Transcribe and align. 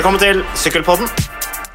Velkommen 0.00 0.22
til 0.22 0.38
Sykkelpodden. 0.56 1.10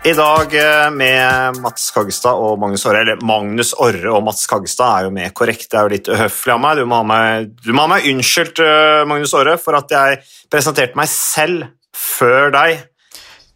I 0.10 0.12
dag 0.18 0.54
eh, 0.58 0.88
med 0.98 1.60
Mats 1.62 1.92
Kaggestad 1.94 2.40
og 2.42 2.56
Magnus 2.58 2.82
Orre. 2.90 3.04
Eller 3.04 3.20
Magnus 3.22 3.76
Orre 3.78 4.16
og 4.18 4.24
Mats 4.26 4.48
Kaggestad 4.50 4.96
er 4.96 5.06
jo 5.06 5.12
mer 5.14 5.30
korrekt. 5.38 5.68
Det 5.70 5.78
er 5.78 5.86
jo 5.86 5.92
litt 5.94 6.10
uhøflig 6.10 6.56
av 6.56 6.64
meg. 6.64 6.82
Du 6.82 6.90
må 6.90 7.04
ha 7.04 7.06
meg, 7.06 7.54
du 7.62 7.70
må 7.70 7.86
ha 7.86 7.92
meg 7.92 8.10
unnskyldt, 8.10 8.64
eh, 8.66 9.04
Magnus 9.06 9.36
Orre, 9.38 9.54
for 9.62 9.78
at 9.78 9.94
jeg 9.94 10.18
presenterte 10.50 10.98
meg 10.98 11.14
selv 11.14 11.70
før 11.94 12.50
deg. 12.58 12.82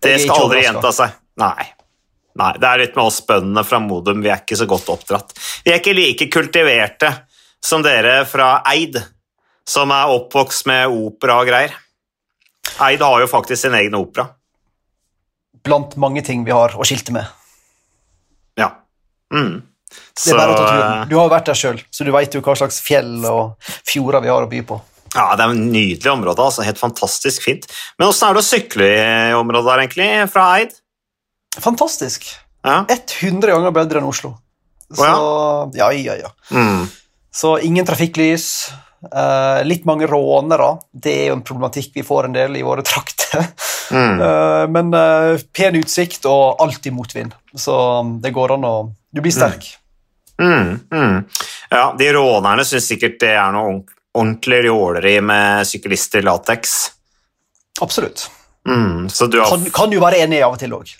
Det 0.05 0.15
skal 0.21 0.45
aldri 0.45 0.63
gjenta 0.67 0.93
seg. 1.01 1.17
Nei. 1.41 1.69
Nei, 2.37 2.53
Det 2.61 2.69
er 2.75 2.85
litt 2.85 3.01
med 3.01 3.05
oss 3.09 3.21
bøndene 3.25 3.65
fra 3.65 3.81
Modum. 3.81 4.21
Vi 4.21 4.29
er 4.29 4.45
ikke 4.45 4.61
så 4.61 4.69
godt 4.69 4.93
oppdratt. 4.93 5.33
Vi 5.65 5.73
er 5.73 5.81
ikke 5.81 5.97
like 5.97 6.29
kultiverte 6.29 7.15
som 7.57 7.81
dere 7.81 8.19
fra 8.29 8.59
Eid, 8.69 9.01
som 9.65 9.89
er 9.97 10.13
oppvokst 10.13 10.69
med 10.69 10.93
opera 10.93 11.41
og 11.41 11.49
greier. 11.49 11.73
Eid 12.85 13.01
har 13.01 13.23
jo 13.25 13.33
faktisk 13.33 13.65
sin 13.65 13.81
egen 13.81 13.97
opera. 13.97 14.35
Blant 15.65 15.95
mange 15.99 16.23
ting 16.25 16.45
vi 16.47 16.53
har 16.55 16.75
å 16.77 16.85
skilte 16.87 17.13
med. 17.15 17.25
Ja. 18.59 18.71
Mm. 19.33 19.61
Det 19.89 20.31
er 20.33 20.37
bare 20.37 20.53
å 20.53 20.57
ta 20.59 20.65
turen. 20.69 21.09
Du 21.09 21.15
har 21.17 21.25
jo 21.27 21.33
vært 21.33 21.49
der 21.49 21.57
sjøl, 21.57 21.79
så 21.91 22.05
du 22.05 22.11
veit 22.13 22.35
jo 22.35 22.41
hva 22.45 22.55
slags 22.59 22.77
fjell 22.85 23.23
og 23.29 23.71
fjorder 23.89 24.21
vi 24.25 24.29
har 24.31 24.45
å 24.45 24.49
by 24.51 24.61
på. 24.69 24.77
Ja, 25.15 25.31
Det 25.35 25.41
er 25.45 25.49
et 25.55 25.63
nydelig 25.73 26.11
område. 26.11 26.43
altså 26.45 26.61
Helt 26.65 26.77
fantastisk 26.77 27.41
fint. 27.47 27.65
Men 27.97 28.11
åssen 28.11 28.27
er 28.29 28.37
det 28.37 28.43
å 28.43 28.45
sykle 28.49 28.89
i 28.89 29.33
området 29.33 29.65
der, 29.71 29.81
egentlig? 29.85 30.09
Fra 30.29 30.43
Eid? 30.59 30.75
Fantastisk. 31.57 32.27
Ja. 32.63 32.83
100 32.85 33.49
ganger 33.55 33.73
bedre 33.73 34.01
enn 34.03 34.09
Oslo. 34.11 34.35
Så 34.93 35.05
ja, 35.77 35.89
ja, 35.93 36.15
ja. 36.19 36.29
Mm. 36.53 36.85
Så 37.33 37.55
ingen 37.65 37.85
trafikklys. 37.85 38.69
eh, 39.09 39.63
litt 39.63 39.85
mange 39.85 40.05
rånere. 40.09 40.77
Det 40.93 41.13
er 41.23 41.27
jo 41.29 41.37
en 41.39 41.43
problematikk 41.47 41.93
vi 41.95 42.03
får 42.03 42.25
en 42.29 42.33
del 42.35 42.57
i 42.59 42.65
våre 42.67 42.83
trakter. 42.85 43.47
Mm. 43.91 44.21
Eh, 44.21 44.63
men 44.75 44.93
eh, 44.93 45.41
pen 45.55 45.77
utsikt 45.79 46.25
og 46.29 46.61
alltid 46.61 46.93
motvind. 46.93 47.35
Så 47.55 47.75
det 48.23 48.33
går 48.35 48.55
an 48.57 48.67
å 48.69 48.73
Du 49.11 49.21
blir 49.25 49.33
sterk. 49.33 49.65
Mm. 50.39 50.79
Mm. 50.93 51.23
Ja, 51.69 51.95
De 51.97 52.11
rånerne 52.13 52.65
syns 52.65 52.87
sikkert 52.87 53.17
det 53.19 53.33
er 53.35 53.51
noe 53.55 53.81
ordentlig 54.15 54.65
jåleri 54.69 55.15
med 55.21 55.67
syklister 55.67 56.21
i 56.21 56.27
lateks. 56.27 56.75
Absolutt. 57.81 58.27
Mm. 58.67 59.09
Så 59.09 59.27
du 59.27 59.39
har 59.39 59.49
Kan, 59.49 59.65
kan 59.73 59.91
jo 59.91 60.01
være 60.03 60.21
enig 60.25 60.41
av 60.45 60.53
og 60.53 60.59
til 60.61 60.73
òg. 60.75 60.91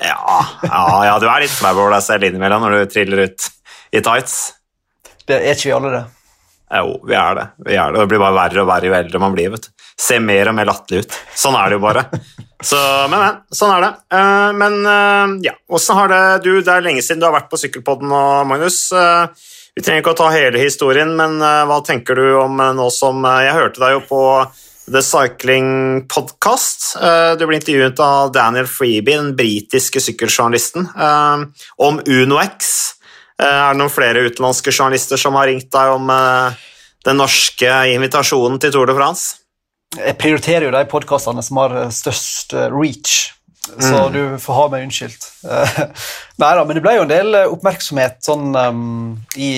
ja, 0.00 0.38
ja, 0.62 0.84
ja, 1.04 1.18
du 1.18 1.26
er 1.28 1.44
litt 1.44 1.52
flau 1.52 1.74
over 1.74 1.92
deg 1.96 2.06
selv 2.06 2.24
innimellom 2.28 2.64
når 2.64 2.76
du 2.78 2.92
triller 2.94 3.24
ut 3.28 3.50
i 3.92 4.00
tights. 4.00 4.38
Det 5.26 5.36
er 5.40 5.54
ikke 5.54 5.68
vi 5.68 5.76
alle 5.76 5.92
det. 5.94 6.04
Jo, 6.70 7.00
vi 7.02 7.16
er 7.18 7.34
det. 7.34 7.46
vi 7.66 7.74
er 7.74 7.90
det. 7.90 7.98
Det 7.98 8.10
blir 8.12 8.22
bare 8.22 8.36
verre 8.36 8.62
og 8.62 8.68
verre 8.70 8.86
jo 8.86 8.94
eldre 8.94 9.20
man 9.22 9.34
blir. 9.34 9.50
vet 9.50 9.66
du. 9.66 9.72
Ser 9.98 10.22
mer 10.22 10.52
og 10.52 10.54
mer 10.56 10.68
latterlig 10.70 11.02
ut. 11.02 11.16
Sånn 11.36 11.58
er 11.58 11.70
det 11.70 11.80
jo 11.80 11.82
bare. 11.82 12.04
Så, 12.62 12.78
men, 13.10 13.18
men, 13.18 13.38
sånn 13.56 13.72
er 13.74 13.86
det. 13.86 13.90
Uh, 14.12 14.50
men 14.56 14.74
uh, 14.84 15.32
ja, 15.42 15.54
åssen 15.72 15.96
har 15.96 16.10
det 16.12 16.24
du 16.44 16.50
Det 16.60 16.74
er 16.74 16.84
lenge 16.84 17.02
siden 17.02 17.22
du 17.22 17.26
har 17.26 17.32
vært 17.34 17.50
på 17.50 17.58
Sykkelpodden 17.60 18.10
nå, 18.12 18.22
Magnus. 18.48 18.82
Uh, 18.92 19.32
vi 19.74 19.82
trenger 19.82 20.04
ikke 20.04 20.12
å 20.12 20.18
ta 20.18 20.28
hele 20.34 20.60
historien, 20.60 21.12
men 21.16 21.38
hva 21.40 21.76
tenker 21.86 22.18
du 22.18 22.24
om 22.40 22.58
nå 22.58 22.88
som 22.92 23.22
Jeg 23.22 23.54
hørte 23.54 23.80
deg 23.80 23.92
jo 23.94 24.00
på 24.08 24.22
The 24.90 25.00
Cycling 25.06 25.70
Podcast. 26.10 26.88
Du 27.38 27.44
ble 27.46 27.60
intervjuet 27.60 28.02
av 28.02 28.32
Daniel 28.34 28.66
Freeby, 28.68 29.14
den 29.14 29.30
britiske 29.38 30.02
sykkeljournalisten, 30.02 30.90
om 30.90 31.46
om 31.86 32.02
UnoX. 32.02 32.74
Eh, 33.40 33.46
Er 33.46 33.74
det 33.74 33.80
noen 33.80 33.92
flere 33.92 34.26
utenlandske 34.28 34.72
journalister 34.74 35.20
som 35.20 35.38
har 35.38 35.48
ringt 35.50 35.70
deg 35.72 35.94
om 35.94 36.10
eh, 36.12 36.62
den 37.08 37.20
norske 37.20 37.76
invitasjonen 37.94 38.60
til 38.60 38.74
Tour 38.74 38.90
de 38.90 38.96
France? 38.98 39.38
Jeg 39.96 40.18
prioriterer 40.20 40.68
jo 40.68 40.74
de 40.74 40.86
podkastene 40.90 41.42
som 41.44 41.62
har 41.62 41.76
eh, 41.86 41.94
størst 41.94 42.54
reach, 42.74 43.32
så 43.70 44.08
du 44.10 44.36
får 44.40 44.56
ha 44.56 44.66
meg 44.72 44.86
unnskyldt. 44.86 45.26
Nei 46.42 46.52
da, 46.58 46.62
men 46.66 46.76
det 46.76 46.82
ble 46.84 46.96
jo 46.96 47.04
en 47.04 47.12
del 47.12 47.36
oppmerksomhet 47.42 48.16
sånn 48.24 48.56
um, 48.56 49.12
i 49.38 49.50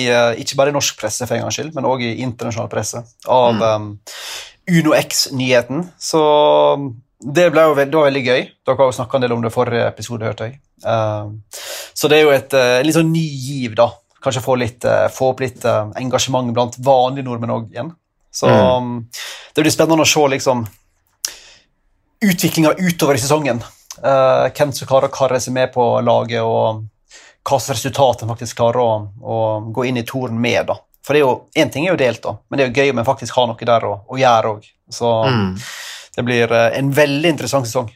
ikke 0.43 0.57
bare 0.59 0.73
i 0.73 0.75
norsk 0.75 0.99
presse, 0.99 1.25
for 1.25 1.33
en 1.33 1.45
gangs 1.45 1.57
skyld, 1.57 1.71
men 1.73 1.87
òg 1.89 2.03
i 2.05 2.11
internasjonal 2.21 2.69
presse, 2.69 3.01
av 3.25 3.57
mm. 3.57 3.87
Uno 4.75 4.93
X-nyheten. 4.99 5.87
Så 5.97 6.21
det, 7.23 7.49
ble 7.53 7.61
jo, 7.69 7.73
ve- 7.77 7.85
det 7.87 7.95
var 7.95 8.09
veldig 8.09 8.23
gøy. 8.25 8.41
Dere 8.65 8.75
har 8.79 8.89
jo 8.91 8.95
snakka 8.99 9.15
en 9.17 9.21
del 9.25 9.33
om 9.35 9.41
det 9.41 9.51
i 9.51 9.55
forrige 9.55 9.87
episode, 9.87 10.25
hørte 10.27 10.47
jeg. 10.49 10.59
Eh, 10.85 11.27
så 11.95 12.09
det 12.11 12.17
er 12.19 12.23
jo 12.25 12.31
et 12.35 12.53
eh, 12.59 12.81
litt 12.83 12.95
sånn 12.97 13.11
ny 13.13 13.23
giv, 13.23 13.75
da. 13.79 13.89
Kanskje 14.23 14.43
få, 14.43 14.55
litt, 14.59 14.85
eh, 14.87 15.07
få 15.11 15.31
opp 15.33 15.39
litt 15.43 15.65
eh, 15.65 15.91
engasjement 15.99 16.51
blant 16.55 16.75
vanlige 16.83 17.25
nordmenn 17.27 17.51
òg 17.55 17.69
igjen. 17.75 17.91
Så 18.33 18.47
um, 18.49 18.95
det 19.53 19.61
blir 19.61 19.71
spennende 19.71 20.01
å 20.03 20.09
se 20.09 20.23
liksom, 20.33 20.63
utviklinga 22.23 22.71
utover 22.79 23.15
i 23.15 23.21
sesongen. 23.21 23.59
Hvem 24.01 24.71
som 24.73 24.87
klarer 24.89 25.09
å 25.11 25.13
karre 25.13 25.39
seg 25.43 25.53
med 25.53 25.69
på 25.75 25.83
laget, 26.01 26.41
og 26.41 26.81
hva 27.43 27.59
slags 27.59 27.75
resultat 27.77 28.23
en 28.23 28.31
faktisk 28.31 28.57
klarer 28.57 28.81
å, 28.81 28.91
å 29.21 29.37
gå 29.75 29.85
inn 29.89 29.99
i 30.01 30.05
toren 30.07 30.39
med. 30.41 30.65
da. 30.71 30.77
For 31.03 31.13
det 31.13 31.19
er 31.21 31.25
jo, 31.27 31.33
Én 31.59 31.69
ting 31.71 31.85
er 31.85 31.91
jo 31.93 31.99
delt, 31.99 32.21
da, 32.23 32.37
men 32.49 32.57
det 32.57 32.65
er 32.65 32.71
jo 32.71 32.79
gøy 32.81 32.93
om 32.95 33.01
en 33.03 33.07
faktisk 33.11 33.35
har 33.37 33.49
noe 33.51 33.67
der 33.69 33.85
å, 33.89 33.93
å 34.07 34.17
gjøre 34.19 34.55
òg. 34.57 34.69
Så 34.89 35.11
Mm. 35.29 35.53
Det 36.15 36.25
blir 36.27 36.51
eh, 36.51 36.69
en 36.79 36.93
veldig 36.93 37.35
interessant 37.35 37.69
sesong. 37.69 37.91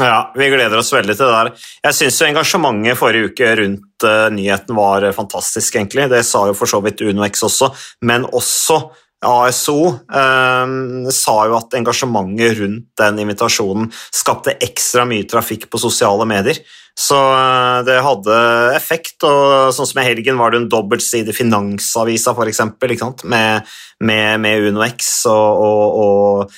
Ja, 0.00 0.32
vi 0.36 0.48
gleder 0.52 0.76
oss 0.76 0.92
veldig 0.92 1.14
til 1.16 1.24
det 1.24 1.36
der. 1.38 1.50
Jeg 1.86 1.96
syns 1.96 2.20
engasjementet 2.26 2.98
forrige 3.00 3.30
uke 3.30 3.54
rundt 3.62 4.04
uh, 4.04 4.28
nyheten 4.34 4.76
var 4.76 5.06
eh, 5.06 5.14
fantastisk, 5.16 5.78
egentlig. 5.78 6.10
Det 6.12 6.20
sa 6.26 6.44
jo 6.50 6.56
for 6.58 6.68
så 6.68 6.82
vidt 6.84 7.00
UnoX 7.00 7.46
også, 7.46 7.70
men 8.04 8.26
også 8.28 8.82
ASO 9.26 9.78
eh, 10.12 10.74
sa 11.16 11.36
jo 11.48 11.56
at 11.56 11.78
engasjementet 11.78 12.58
rundt 12.58 12.90
den 13.00 13.22
invitasjonen 13.24 13.88
skapte 14.12 14.58
ekstra 14.60 15.06
mye 15.08 15.24
trafikk 15.24 15.70
på 15.72 15.80
sosiale 15.80 16.28
medier. 16.28 16.60
Så 16.96 17.16
uh, 17.16 17.80
det 17.84 17.96
hadde 18.04 18.36
effekt, 18.76 19.16
og 19.24 19.72
sånn 19.76 19.88
som 19.88 20.00
i 20.00 20.06
helgen 20.10 20.36
var 20.40 20.52
det 20.52 20.62
en 20.62 20.70
dobbeltside 20.72 21.32
Finansavisa 21.36 22.36
sant? 22.36 23.24
Med, 23.24 23.64
med, 24.00 24.40
med 24.44 24.68
UnoX 24.68 25.26
og, 25.32 25.64
og, 25.64 26.00
og 26.04 26.56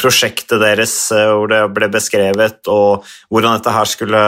prosjektet 0.00 0.60
deres 0.62 0.94
eh, 1.12 1.26
hvor 1.28 1.50
det 1.50 1.60
ble 1.76 1.90
beskrevet, 1.92 2.60
og 2.72 3.04
hvordan 3.28 3.58
dette 3.58 3.74
her 3.74 3.88
skulle 3.90 4.22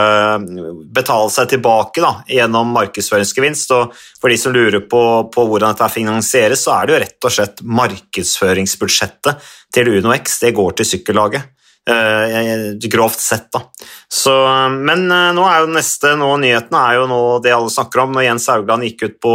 betale 0.93 1.31
seg 1.33 1.55
tilbake 1.55 2.05
da, 2.05 2.12
gjennom 2.28 2.75
markedsføringsgevinst. 2.77 3.73
Og 3.77 3.95
for 4.21 4.33
de 4.33 4.41
som 4.41 4.55
lurer 4.56 4.84
på, 4.84 5.03
på 5.33 5.47
hvordan 5.49 5.73
dette 5.77 5.93
finansieres, 5.95 6.67
så 6.67 6.77
er 6.77 6.87
det 6.87 6.95
jo 6.95 7.00
rett 7.05 7.31
og 7.31 7.37
slett 7.39 7.65
markedsføringsbudsjettet 7.81 9.50
til 9.73 9.95
UnoX. 9.97 10.39
Det 10.45 10.53
går 10.56 10.77
til 10.81 10.93
sykkellaget. 10.95 11.56
Eh, 11.89 12.89
grovt 12.91 13.21
sett, 13.21 13.53
da. 13.53 13.63
Så, 14.09 14.33
men 14.69 15.11
eh, 15.11 15.31
nå 15.33 15.47
er 15.49 15.63
jo 15.63 15.71
neste 15.73 16.13
nå, 16.21 16.29
nyheten 16.43 16.77
er 16.77 16.99
jo 16.99 17.07
nå 17.09 17.21
det 17.41 17.55
alle 17.57 17.73
snakker 17.73 18.03
om, 18.03 18.13
når 18.13 18.27
Jens 18.27 18.49
Haugland 18.53 18.85
gikk 18.85 19.05
ut 19.07 19.17
på, 19.25 19.35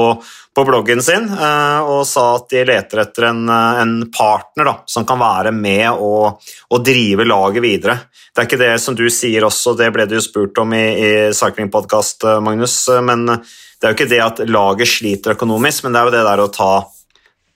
på 0.53 0.65
bloggen 0.67 1.01
sin 1.03 1.25
eh, 1.25 1.79
og 1.81 2.03
sa 2.05 2.27
at 2.35 2.45
de 2.53 2.61
leter 2.69 3.01
etter 3.01 3.27
en, 3.31 3.49
en 3.49 3.95
partner 4.13 4.69
da, 4.69 4.75
som 4.85 5.07
kan 5.09 5.19
være 5.19 5.55
med 5.57 5.97
og, 5.97 6.37
og 6.69 6.85
drive 6.85 7.25
laget 7.25 7.65
videre. 7.65 7.97
Det 8.29 8.43
er 8.43 8.49
ikke 8.51 8.61
det 8.61 8.73
som 8.83 8.97
du 8.99 9.07
sier 9.09 9.47
også, 9.49 9.73
det 9.79 9.89
ble 9.95 10.05
du 10.05 10.19
jo 10.19 10.25
spurt 10.27 10.61
om 10.61 10.77
i, 10.77 10.85
i 11.01 11.11
Cycling 11.33 11.73
Podcast, 11.73 12.27
eh, 12.29 12.43
Magnus, 12.45 12.77
men 13.01 13.25
det 13.25 13.81
er 13.81 13.89
jo 13.89 13.97
ikke 13.97 14.11
det 14.13 14.21
at 14.21 14.45
laget 14.45 14.93
sliter 14.93 15.33
økonomisk, 15.33 15.83
men 15.83 15.97
det 15.97 16.03
er 16.03 16.11
jo 16.11 16.15
det 16.19 16.27
der 16.29 16.45
å 16.45 16.51
ta 16.53 16.73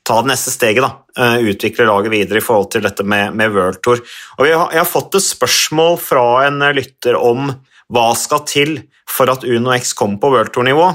ta 0.09 0.20
det 0.24 0.31
neste 0.31 0.53
steget, 0.53 0.84
da. 0.86 0.92
eh, 1.20 1.50
utvikle 1.52 1.88
laget 1.90 2.14
videre 2.14 2.42
i 2.42 2.46
forhold 2.46 2.72
til 2.74 2.86
dette 2.86 3.06
med, 3.06 3.36
med 3.38 3.53
World 3.53 3.81
Tour. 3.86 4.02
Og 4.40 4.47
jeg 4.47 4.58
har, 4.58 4.72
jeg 4.74 4.84
har 4.84 4.90
fått 4.90 5.20
et 5.20 5.28
spørsmål 5.28 6.00
fra 6.02 6.25
en 6.47 6.64
eh, 6.66 6.74
lytter 6.81 7.20
om 7.20 7.52
hva 7.90 8.08
skal 8.18 8.44
til 8.50 8.80
for 9.09 9.30
at 9.31 9.46
Uno 9.46 9.74
X 9.74 9.94
kommer 9.97 10.22
på 10.22 10.34
World 10.34 10.53
Tour-nivå. 10.53 10.90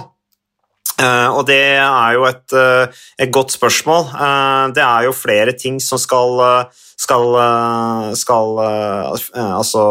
Uh, 0.94 1.26
og 1.34 1.40
det 1.48 1.58
er 1.82 2.12
jo 2.14 2.22
et, 2.28 2.52
uh, 2.54 2.86
et 3.18 3.30
godt 3.34 3.50
spørsmål. 3.50 4.12
Uh, 4.14 4.70
det 4.76 4.82
er 4.84 5.08
jo 5.08 5.16
flere 5.16 5.56
ting 5.58 5.80
som 5.82 5.98
skal, 5.98 6.38
skal, 6.70 7.34
skal 8.14 8.60
altså, 8.62 9.82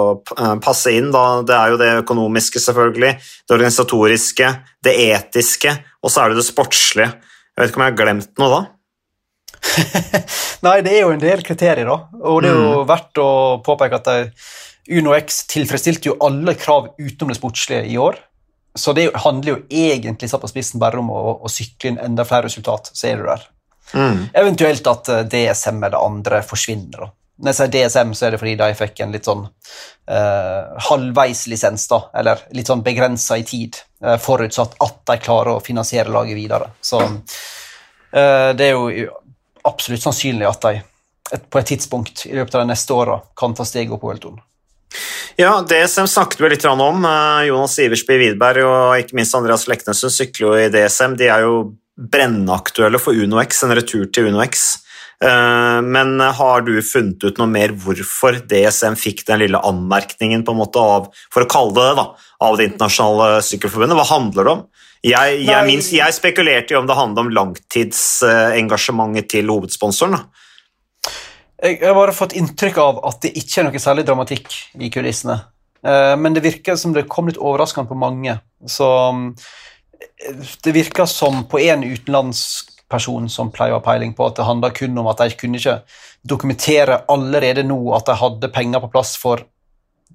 passe 0.64 0.94
inn. 0.96 1.12
Da. 1.12 1.26
Det 1.44 1.58
er 1.58 1.74
jo 1.74 1.82
det 1.82 1.90
økonomiske, 2.06 2.64
selvfølgelig, 2.64 3.12
det 3.20 3.58
organisatoriske, 3.58 4.54
det 4.88 4.96
etiske, 5.10 5.76
og 6.00 6.14
så 6.14 6.24
er 6.24 6.32
det 6.32 6.40
det 6.40 6.48
sportslige. 6.48 7.12
Jeg 7.52 7.62
vet 7.62 7.74
ikke 7.74 7.82
om 7.82 7.86
jeg 7.86 7.94
har 7.94 8.00
glemt 8.00 8.40
noe 8.40 8.54
da? 8.54 8.62
Nei, 10.66 10.78
det 10.86 10.94
er 10.94 11.02
jo 11.04 11.14
en 11.14 11.24
del 11.24 11.44
kriterier, 11.46 11.88
da. 11.88 11.98
Og 12.24 12.44
det 12.44 12.52
er 12.52 12.60
jo 12.60 12.84
verdt 12.90 13.22
å 13.22 13.30
påpeke 13.66 14.00
at 14.00 14.12
eh, 14.12 14.52
Uno 14.98 15.16
X 15.16 15.46
tilfredsstilte 15.52 16.12
jo 16.12 16.20
alle 16.24 16.56
krav 16.60 16.94
utenom 16.98 17.32
det 17.32 17.40
sportslige 17.40 17.88
i 17.90 17.98
år. 18.02 18.20
Så 18.76 18.94
det 18.98 19.12
handler 19.26 19.54
jo 19.54 19.60
egentlig 19.70 20.30
satt 20.32 20.42
på 20.42 20.50
spissen 20.50 20.82
bare 20.82 21.00
om 21.00 21.12
å, 21.14 21.24
å 21.46 21.52
sykle 21.52 21.94
inn 21.94 22.00
enda 22.02 22.26
flere 22.28 22.50
resultat, 22.50 22.90
så 22.94 23.10
er 23.12 23.20
du 23.20 23.28
der. 23.30 23.44
Mm. 23.94 24.24
Eventuelt 24.34 24.88
at 24.90 25.12
eh, 25.14 25.26
DSM 25.30 25.84
eller 25.84 26.00
andre 26.00 26.42
forsvinner. 26.48 27.06
da. 27.06 27.12
Når 27.44 27.50
jeg 27.50 27.58
sier 27.58 27.72
DSM, 27.74 28.14
så 28.16 28.28
er 28.28 28.34
det 28.34 28.40
fordi 28.42 28.54
de 28.60 28.70
fikk 28.78 29.02
en 29.04 29.14
litt 29.14 29.28
sånn 29.28 29.42
eh, 29.46 30.76
halvveislisens, 30.88 31.88
da, 31.90 32.00
eller 32.22 32.46
litt 32.54 32.70
sånn 32.70 32.84
begrensa 32.86 33.40
i 33.42 33.46
tid, 33.48 33.80
eh, 34.04 34.20
forutsatt 34.22 34.78
at 34.86 35.00
de 35.10 35.18
klarer 35.22 35.56
å 35.56 35.64
finansiere 35.64 36.14
laget 36.14 36.38
videre. 36.38 36.70
Så 36.82 37.02
eh, 37.04 38.52
det 38.58 38.70
er 38.70 38.78
jo 38.78 39.10
absolutt 39.68 40.04
sannsynlig 40.04 40.48
at 40.50 40.66
de 40.66 40.82
et, 41.34 41.46
på 41.50 41.60
et 41.60 41.70
tidspunkt 41.74 42.26
i 42.28 42.34
løpet 42.36 42.56
av 42.56 42.66
de 42.66 42.72
neste 42.74 42.94
åra 42.94 43.22
kan 43.40 43.56
ta 43.56 43.66
steget 43.68 43.94
opp 43.96 44.04
Welton. 44.06 44.42
Ja, 45.40 45.56
DSM 45.66 46.06
snakket 46.10 46.42
vi 46.44 46.52
litt 46.52 46.66
om. 46.70 47.06
Eh, 47.06 47.46
Jonas 47.50 47.78
Iversby 47.82 48.20
Widberg 48.22 48.68
og 48.68 48.98
ikke 49.02 49.18
minst 49.18 49.34
Andreas 49.38 49.66
Leknesen 49.70 50.14
sykler 50.14 50.46
jo 50.46 50.54
i 50.60 50.70
DSM. 50.74 51.16
De 51.18 51.30
er 51.32 51.48
jo 51.48 51.56
brennaktuelle 51.98 53.02
for 53.02 53.18
UnoX, 53.18 53.64
en 53.64 53.74
retur 53.78 54.06
til 54.14 54.30
UnoX. 54.30 54.83
Eh, 55.24 55.80
men 55.82 56.20
har 56.20 56.66
du 56.68 56.74
funnet 56.84 57.24
ut 57.24 57.38
noe 57.40 57.48
mer 57.48 57.72
hvorfor 57.80 58.42
DSM 58.50 58.98
fikk 59.00 59.24
den 59.30 59.44
lille 59.46 59.62
anmerkningen 59.64 60.44
på 60.44 60.52
en 60.56 60.60
måte 60.60 60.84
av, 60.84 61.08
for 61.32 61.46
å 61.46 61.50
kalle 61.50 61.76
det 61.78 61.86
det, 61.88 61.96
da, 62.02 62.06
av 62.44 62.58
Det 62.60 62.68
internasjonale 62.72 63.44
sykkelforbundet? 63.48 64.00
Hva 64.02 64.10
handler 64.10 64.44
det 64.44 64.56
om? 64.58 64.66
Jeg, 65.04 65.40
jeg, 65.44 65.68
minst, 65.68 65.92
jeg 65.92 66.16
spekulerte 66.16 66.76
jo 66.76 66.80
om 66.80 66.88
det 66.88 66.96
handlet 66.96 67.26
om 67.26 67.32
langtidsengasjementet 67.38 69.32
til 69.36 69.52
hovedsponsoren. 69.52 70.16
da. 70.16 70.24
Jeg 71.64 71.80
har 71.84 71.96
bare 71.96 72.16
fått 72.16 72.36
inntrykk 72.40 72.78
av 72.84 73.02
at 73.08 73.24
det 73.24 73.34
ikke 73.40 73.62
er 73.62 73.68
noe 73.70 73.80
særlig 73.84 74.04
dramatikk 74.08 74.52
i 74.80 74.92
kulissene. 74.92 75.38
Eh, 75.84 76.16
men 76.20 76.36
det 76.36 76.44
virker 76.44 76.80
som 76.80 76.96
det 76.96 77.08
kom 77.12 77.32
litt 77.32 77.40
overraskende 77.40 77.92
på 77.92 78.00
mange. 78.00 78.36
Så 78.68 78.90
eh, 79.08 80.52
det 80.64 80.76
virker 80.76 81.08
som 81.08 81.46
på 81.52 81.64
en 81.64 81.84
utenlandsk 81.88 82.73
person 82.94 83.26
som 83.30 83.50
pleier 83.54 83.74
å 83.74 83.82
ha 83.82 83.86
peiling 83.86 84.14
på 84.16 84.30
at 84.30 84.38
det 84.38 84.46
handler 84.48 84.76
kun 84.78 84.98
om 85.02 85.10
at 85.12 85.24
de 85.24 85.34
kunne 85.40 85.60
ikke 85.60 85.80
dokumentere 86.30 87.02
allerede 87.12 87.66
nå 87.68 87.80
at 87.98 88.08
de 88.08 88.18
hadde 88.22 88.52
penger 88.54 88.84
på 88.84 88.92
plass 88.94 89.16
for 89.20 89.44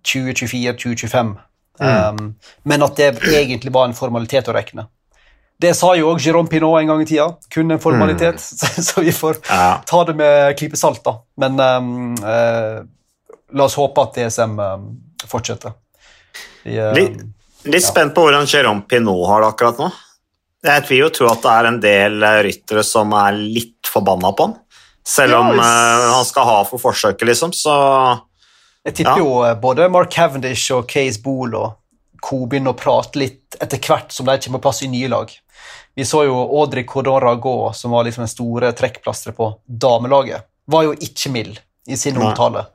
2024-2025, 0.06 1.34
mm. 1.80 1.88
um, 1.88 2.30
men 2.62 2.86
at 2.86 2.96
det 2.96 3.10
egentlig 3.34 3.74
var 3.74 3.88
en 3.88 3.96
formalitet 3.98 4.48
å 4.48 4.54
regne. 4.56 4.86
Det 5.58 5.72
sa 5.74 5.90
jo 5.98 6.12
òg 6.12 6.22
Jérôme 6.22 6.46
Pinot 6.50 6.78
en 6.78 6.92
gang 6.92 7.00
i 7.02 7.06
tida. 7.08 7.32
Kun 7.50 7.74
en 7.74 7.80
formalitet. 7.82 8.38
Mm. 8.38 8.84
Så, 8.86 9.02
vi 9.02 9.12
får 9.12 9.40
ja. 9.48 9.80
ta 9.86 10.04
det 10.06 10.14
med 10.20 10.54
klype 10.58 10.78
salt, 10.78 11.02
da. 11.02 11.16
Men 11.42 11.58
um, 11.58 12.14
uh, 12.22 12.84
la 13.58 13.66
oss 13.66 13.74
håpe 13.78 14.04
at 14.06 14.20
DSM 14.20 14.54
um, 14.54 14.84
fortsetter. 15.26 15.74
Um, 16.62 16.94
litt, 16.94 17.18
litt 17.66 17.82
ja. 17.82 17.88
spent 17.88 18.14
på 18.14 18.28
hvordan 18.28 18.46
Jérôme 18.46 18.86
Pinot 18.86 19.26
har 19.32 19.42
det 19.42 19.50
akkurat 19.50 19.82
nå. 19.82 19.90
Jeg 20.66 20.84
vil 20.88 21.04
jo 21.04 21.10
tro 21.14 21.28
at 21.30 21.44
det 21.44 21.50
er 21.54 21.68
en 21.68 21.82
del 21.82 22.24
eh, 22.26 22.40
ryttere 22.48 22.82
som 22.86 23.12
er 23.14 23.36
litt 23.38 23.86
forbanna 23.86 24.32
på 24.34 24.48
han. 24.48 24.56
Selv 25.08 25.38
om 25.38 25.54
uh, 25.56 26.08
han 26.12 26.24
skal 26.28 26.44
ha 26.44 26.56
for 26.68 26.82
forsøket, 26.82 27.24
liksom, 27.30 27.54
så 27.56 27.74
Jeg 28.84 28.98
tipper 28.98 29.22
jo 29.22 29.30
både 29.62 29.86
Mark 29.88 30.10
Cavendish 30.12 30.74
og 30.74 30.84
Case 30.90 31.22
Bool 31.24 31.54
og 31.56 31.78
co 32.20 32.42
begynner 32.50 32.74
å 32.74 32.78
prate 32.78 33.16
litt 33.20 33.56
etter 33.62 33.80
hvert 33.80 34.12
som 34.12 34.26
de 34.28 34.36
kommer 34.42 34.60
på 34.60 34.66
plass 34.66 34.82
i 34.84 34.90
nye 34.92 35.08
lag. 35.08 35.32
Vi 35.96 36.04
så 36.06 36.24
jo 36.26 36.36
Audrey 36.60 36.84
Cordon 36.86 37.22
Ragot, 37.22 37.76
som 37.76 37.94
var 37.94 38.04
liksom 38.06 38.26
den 38.26 38.30
store 38.30 38.72
trekkplasteret 38.76 39.36
på 39.38 39.48
damelaget, 39.66 40.44
var 40.68 40.84
jo 40.86 40.92
ikke 40.94 41.32
mild 41.34 41.62
i 41.88 41.96
sin 41.96 42.18
omtale. 42.20 42.66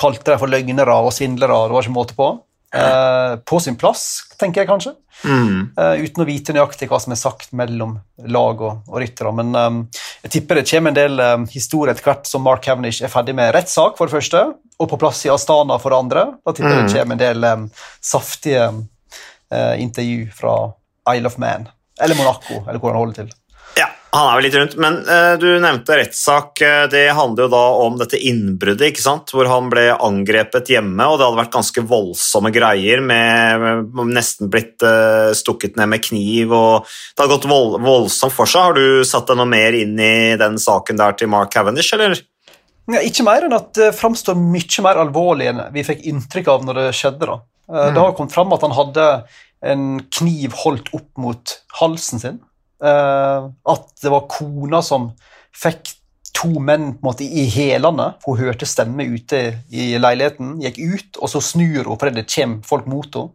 Kalte 0.00 0.32
dem 0.32 0.40
for 0.42 0.50
løgnere 0.50 0.98
og 1.06 1.14
svindlere, 1.14 1.68
det 1.68 1.76
var 1.76 1.86
ikke 1.86 1.94
måte 1.94 2.18
på. 2.18 2.32
Eh, 2.76 3.36
på 3.36 3.60
sin 3.60 3.76
plass, 3.78 4.02
tenker 4.40 4.62
jeg 4.62 4.68
kanskje. 4.70 4.92
Mm. 5.24 5.72
Eh, 5.78 6.04
uten 6.04 6.22
å 6.22 6.26
vite 6.28 6.54
nøyaktig 6.56 6.88
hva 6.90 7.00
som 7.02 7.14
er 7.14 7.20
sagt 7.20 7.54
mellom 7.56 7.96
lag 8.28 8.60
og, 8.60 8.82
og 8.88 9.00
ryttere. 9.02 9.32
Men 9.36 9.54
um, 9.54 9.78
jeg 10.24 10.34
tipper 10.36 10.60
det 10.60 10.66
kommer 10.70 10.92
en 10.92 10.98
del 10.98 11.22
um, 11.22 11.46
historier 11.52 11.94
etter 11.94 12.06
hvert 12.06 12.28
som 12.28 12.44
Mark 12.46 12.66
Havnish 12.68 13.04
er 13.04 13.12
ferdig 13.12 13.36
med 13.38 13.54
rettssak, 13.56 13.96
for 13.98 14.08
det 14.08 14.16
første, 14.18 14.42
og 14.76 14.90
på 14.90 15.00
plass 15.00 15.24
i 15.26 15.32
Astana 15.32 15.80
for 15.82 15.94
det 15.94 16.02
andre. 16.04 16.26
Da 16.44 16.54
tipper 16.56 16.74
jeg 16.74 16.82
mm. 16.82 16.90
det 16.90 17.00
kommer 17.00 17.18
en 17.18 17.24
del 17.24 17.48
um, 17.48 17.66
saftige 18.04 18.68
uh, 18.68 19.74
intervju 19.80 20.28
fra 20.36 20.58
Isle 21.14 21.32
of 21.32 21.40
Man. 21.42 21.70
Eller 22.02 22.18
Monaco, 22.18 22.60
eller 22.66 22.80
hvor 22.82 22.92
han 22.92 23.00
holder 23.00 23.22
til. 23.22 23.34
Han 24.16 24.30
er 24.30 24.38
vel 24.38 24.46
litt 24.46 24.54
rundt, 24.56 24.74
men 24.80 24.94
uh, 25.04 25.34
du 25.36 25.46
nevnte 25.60 25.96
rettssak. 25.98 26.62
Uh, 26.62 26.84
det 26.88 27.04
handler 27.16 27.46
jo 27.46 27.52
da 27.52 27.64
om 27.84 27.98
dette 28.00 28.16
innbruddet, 28.16 28.94
ikke 28.94 29.04
sant? 29.04 29.32
hvor 29.34 29.48
han 29.50 29.68
ble 29.72 29.90
angrepet 29.92 30.70
hjemme, 30.72 31.04
og 31.04 31.18
det 31.18 31.26
hadde 31.26 31.40
vært 31.42 31.56
ganske 31.58 31.84
voldsomme 31.90 32.52
greier, 32.54 33.02
med, 33.04 33.66
med 33.92 34.14
nesten 34.16 34.48
blitt 34.52 34.80
uh, 34.86 35.34
stukket 35.36 35.76
ned 35.76 35.92
med 35.92 36.04
kniv, 36.06 36.54
og 36.56 36.88
det 36.88 37.26
har 37.26 37.32
gått 37.34 37.48
vold, 37.50 37.76
voldsomt 37.84 38.32
for 38.32 38.48
seg. 38.48 38.70
Har 38.70 38.78
du 38.78 39.04
satt 39.04 39.28
deg 39.28 39.40
noe 39.42 39.52
mer 39.52 39.76
inn 39.76 40.00
i 40.00 40.16
den 40.40 40.56
saken 40.62 41.02
der 41.02 41.18
til 41.18 41.30
Mark 41.32 41.52
Cavendish, 41.52 41.92
eller? 41.96 42.16
Ja, 42.86 43.02
ikke 43.02 43.26
mer 43.26 43.44
enn 43.44 43.56
at 43.56 43.72
det 43.76 43.92
framstår 43.98 44.38
mye 44.38 44.86
mer 44.86 45.02
alvorlig 45.02 45.50
enn 45.50 45.64
vi 45.74 45.84
fikk 45.84 46.06
inntrykk 46.06 46.52
av 46.54 46.66
når 46.68 46.80
det 46.80 46.90
skjedde. 46.96 47.26
da. 47.26 47.40
Mm. 47.66 47.80
Det 47.92 48.00
har 48.00 48.14
kommet 48.14 48.34
fram 48.36 48.54
at 48.54 48.62
han 48.62 48.76
hadde 48.76 49.06
en 49.66 49.86
kniv 50.14 50.54
holdt 50.62 50.92
opp 50.94 51.10
mot 51.18 51.56
halsen 51.80 52.22
sin. 52.22 52.44
Uh, 52.82 53.48
at 53.72 53.86
det 54.02 54.12
var 54.12 54.28
kona 54.28 54.82
som 54.84 55.10
fikk 55.56 55.94
to 56.36 56.50
menn 56.60 56.90
på 56.96 57.00
en 57.00 57.08
måte 57.08 57.24
i 57.24 57.46
hælene. 57.48 58.10
Hun 58.26 58.40
hørte 58.40 58.68
stemme 58.68 59.06
ute 59.08 59.42
i 59.72 59.94
leiligheten, 60.00 60.58
gikk 60.60 60.80
ut, 60.82 61.20
og 61.22 61.32
så 61.32 61.40
snur 61.40 61.88
hun 61.88 61.96
fordi 61.96 62.20
det 62.20 62.28
kommer 62.32 62.66
folk 62.68 62.88
mot 62.90 63.20
henne. 63.20 63.32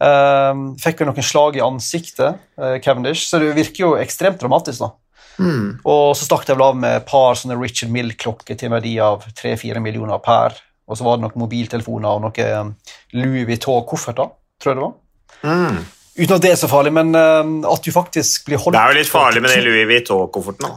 Uh, 0.00 0.72
fikk 0.80 1.02
noen 1.04 1.24
slag 1.24 1.58
i 1.58 1.64
ansiktet, 1.64 2.40
uh, 2.56 2.78
Cavendish, 2.80 3.26
så 3.28 3.40
det 3.40 3.52
virker 3.56 3.82
jo 3.84 3.90
ekstremt 4.00 4.40
dramatisk. 4.40 4.80
da. 4.86 4.94
Mm. 5.40 5.80
Og 5.88 6.16
så 6.16 6.24
stakk 6.24 6.46
de 6.48 6.56
vel 6.56 6.64
av 6.64 6.78
med 6.80 6.98
et 7.00 7.06
par 7.08 7.36
sånne 7.36 7.58
Richard 7.60 7.92
Mill-klokker 7.92 8.56
til 8.56 8.68
en 8.68 8.76
verdi 8.76 8.94
av 9.04 9.24
3-4 9.36 9.80
millioner 9.84 10.20
per. 10.24 10.56
Og 10.88 10.98
så 10.98 11.06
var 11.06 11.16
det 11.16 11.26
noen 11.26 11.44
mobiltelefoner 11.44 12.16
og 12.16 12.24
noen 12.26 12.74
Louis 13.16 13.46
Vuitton-kofferter, 13.48 14.32
tror 14.60 14.72
jeg 14.72 14.80
det 14.80 14.86
var. 14.86 14.96
Mm. 15.44 15.84
Uten 16.20 16.36
at 16.36 16.44
det 16.44 16.50
er 16.52 16.58
så 16.60 16.68
farlig, 16.68 16.92
men 16.92 17.14
uh, 17.16 17.70
at 17.70 17.84
du 17.84 17.92
faktisk 17.94 18.44
blir 18.48 18.60
holdt 18.60 18.76
Det 18.76 18.80
er 18.82 18.92
jo 18.92 18.98
litt 19.00 19.10
farlig 19.10 19.40
med 19.40 19.54
den 19.54 19.64
Louis 19.64 19.86
Vuitton-kofferten. 19.88 20.74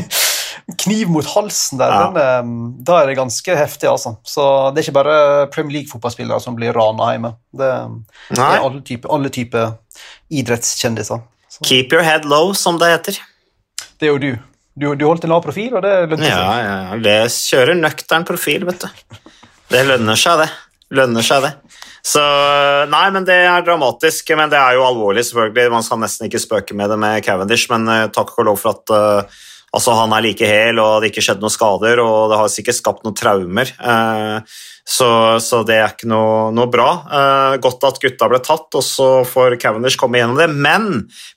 Kniv 0.84 1.10
mot 1.10 1.26
halsen 1.32 1.80
der, 1.80 1.90
ja. 1.90 2.04
den, 2.14 2.46
um, 2.46 2.68
da 2.86 3.00
er 3.00 3.10
det 3.10 3.16
ganske 3.18 3.56
heftig, 3.58 3.88
altså. 3.90 4.14
Så 4.22 4.44
det 4.70 4.82
er 4.82 4.86
ikke 4.86 4.98
bare 5.00 5.16
Premier 5.50 5.80
League-fotballspillere 5.80 6.38
som 6.44 6.54
blir 6.58 6.76
rana 6.76 7.10
hjemme. 7.10 7.32
Det, 7.50 7.72
det 8.30 8.44
er 8.46 8.62
alle 8.62 8.84
typer 8.86 9.26
type 9.34 9.64
idrettskjendiser. 10.30 11.26
Så. 11.50 11.64
Keep 11.66 11.96
your 11.96 12.06
head 12.06 12.28
low, 12.30 12.52
som 12.54 12.78
det 12.78 12.92
heter. 12.92 13.18
Det 13.98 14.06
er 14.06 14.14
jo 14.14 14.22
du. 14.22 14.30
Du, 14.78 14.86
du 14.94 15.04
holdt 15.04 15.26
en 15.26 15.34
lav 15.34 15.42
profil, 15.44 15.74
og 15.74 15.82
det 15.82 15.92
lønner 16.06 16.30
seg. 16.30 16.38
Ja, 16.38 16.58
ja, 16.62 16.98
det 17.02 17.16
kjører 17.34 17.76
nøktern 17.76 18.24
profil, 18.28 18.64
vet 18.68 18.86
du. 18.86 19.18
Det 19.70 19.82
lønner 19.88 20.18
seg, 20.18 20.44
det. 20.44 20.48
Lønner 20.94 21.26
seg, 21.26 21.48
det. 21.48 21.79
Så 22.06 22.22
Nei, 22.90 23.04
men 23.12 23.26
det 23.28 23.36
er 23.44 23.66
dramatisk, 23.66 24.32
men 24.38 24.50
det 24.52 24.58
er 24.58 24.78
jo 24.78 24.86
alvorlig, 24.86 25.24
selvfølgelig. 25.28 25.74
Man 25.74 25.86
skal 25.86 26.00
nesten 26.02 26.28
ikke 26.28 26.42
spøke 26.42 26.76
med 26.76 26.92
det 26.92 26.98
med 27.00 27.22
Cavendish, 27.26 27.68
men 27.72 27.86
uh, 27.90 28.08
takk 28.12 28.32
og 28.38 28.48
lov 28.48 28.60
for 28.60 28.78
at 28.78 28.92
uh, 28.94 29.40
altså, 29.76 29.94
han 29.98 30.14
er 30.16 30.24
like 30.24 30.48
hel, 30.48 30.80
og 30.80 31.00
det 31.00 31.10
ikke 31.12 31.24
skjedde 31.26 31.44
noen 31.44 31.54
skader, 31.54 32.00
og 32.02 32.32
det 32.32 32.40
har 32.40 32.52
sikkert 32.52 32.78
skapt 32.78 33.04
noen 33.06 33.16
traumer. 33.18 33.72
Uh, 33.78 34.40
så, 34.90 35.10
så, 35.44 35.60
det 35.66 35.76
er 35.76 35.92
ikke 35.92 36.08
noe, 36.10 36.48
noe 36.56 36.66
bra. 36.72 36.86
godt 37.62 37.84
at 37.86 38.00
gutta 38.02 38.26
ble 38.32 38.40
tatt, 38.42 38.74
og 38.74 38.82
så 38.82 39.10
får 39.28 39.54
Cavendish 39.62 40.00
komme 40.00 40.18
gjennom 40.18 40.40
det. 40.40 40.48
Men 40.50 40.88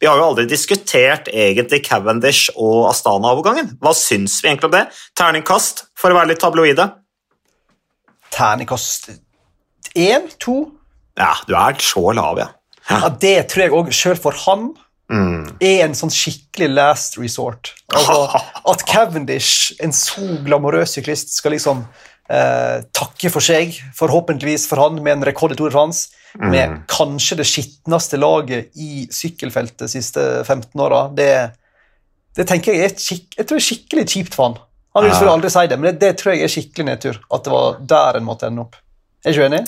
vi 0.01 0.07
har 0.09 0.17
jo 0.17 0.29
aldri 0.31 0.47
diskutert 0.49 1.29
egentlig 1.29 1.83
Cavendish 1.85 2.55
og 2.55 2.87
Astana-overgangen. 2.89 3.75
Hva 3.83 3.93
syns 3.93 4.39
vi 4.41 4.49
egentlig 4.49 4.71
om 4.71 4.73
det? 4.79 4.87
Terningkast, 5.19 5.85
for 5.99 6.09
å 6.09 6.17
være 6.17 6.31
litt 6.31 6.41
tabloide. 6.41 6.87
Terningkast 8.33 9.11
Én? 9.95 10.29
To? 10.43 10.57
Ja, 11.19 11.33
du 11.47 11.53
er 11.57 11.77
så 11.83 12.11
lav, 12.15 12.39
ja. 12.41 12.49
ja. 12.89 13.11
det 13.21 13.35
tror 13.51 13.65
jeg 13.65 13.75
òg, 13.77 13.91
sjøl 13.93 14.17
for 14.19 14.37
han, 14.45 14.71
mm. 15.11 15.59
er 15.61 15.83
en 15.85 15.95
sånn 15.97 16.13
skikkelig 16.13 16.71
last 16.73 17.19
resort. 17.21 17.73
Altså, 17.93 18.41
at 18.73 18.85
Cavendish, 18.89 19.75
en 19.83 19.93
så 19.95 20.39
glamorøs 20.45 20.97
syklist, 20.97 21.35
skal 21.37 21.55
liksom 21.55 21.85
eh, 22.29 22.81
takke 22.95 23.31
for 23.33 23.45
seg, 23.45 23.77
forhåpentligvis 23.97 24.67
for 24.71 24.81
han, 24.83 24.99
med 25.03 25.19
en 25.19 25.27
rekord 25.29 25.53
i 25.53 25.59
Tour 25.59 25.71
de 25.71 25.77
France, 25.77 26.13
mm. 26.39 26.49
med 26.49 26.77
kanskje 26.91 27.39
det 27.41 27.47
skitneste 27.49 28.19
laget 28.21 28.73
i 28.79 29.07
sykkelfeltet 29.13 29.85
de 29.85 29.91
siste 29.91 30.27
15 30.43 30.85
åra, 30.85 31.05
det, 31.13 31.31
det, 32.37 32.47
tenker 32.49 32.73
jeg 32.73 32.89
er 32.89 32.95
skik 32.97 33.37
jeg 33.37 33.49
er 33.49 33.67
skikkelig 33.69 34.07
kjipt 34.09 34.37
for 34.37 34.49
han. 34.49 34.61
Han 34.93 35.05
vil 35.05 35.13
selvfølgelig 35.13 35.37
aldri 35.39 35.49
si 35.49 35.69
det, 35.69 35.77
men 35.81 35.87
det, 35.89 35.99
det 36.03 36.15
tror 36.19 36.35
jeg 36.35 36.45
er 36.45 36.51
skikkelig 36.53 36.85
nedtur. 36.85 37.15
At 37.33 37.45
det 37.45 37.53
var 37.53 37.77
der 37.93 38.19
en 38.19 38.27
måtte 38.27 38.49
ende 38.49 38.61
opp. 38.61 38.75
Er 39.23 39.35
du 39.35 39.43
enig? 39.45 39.63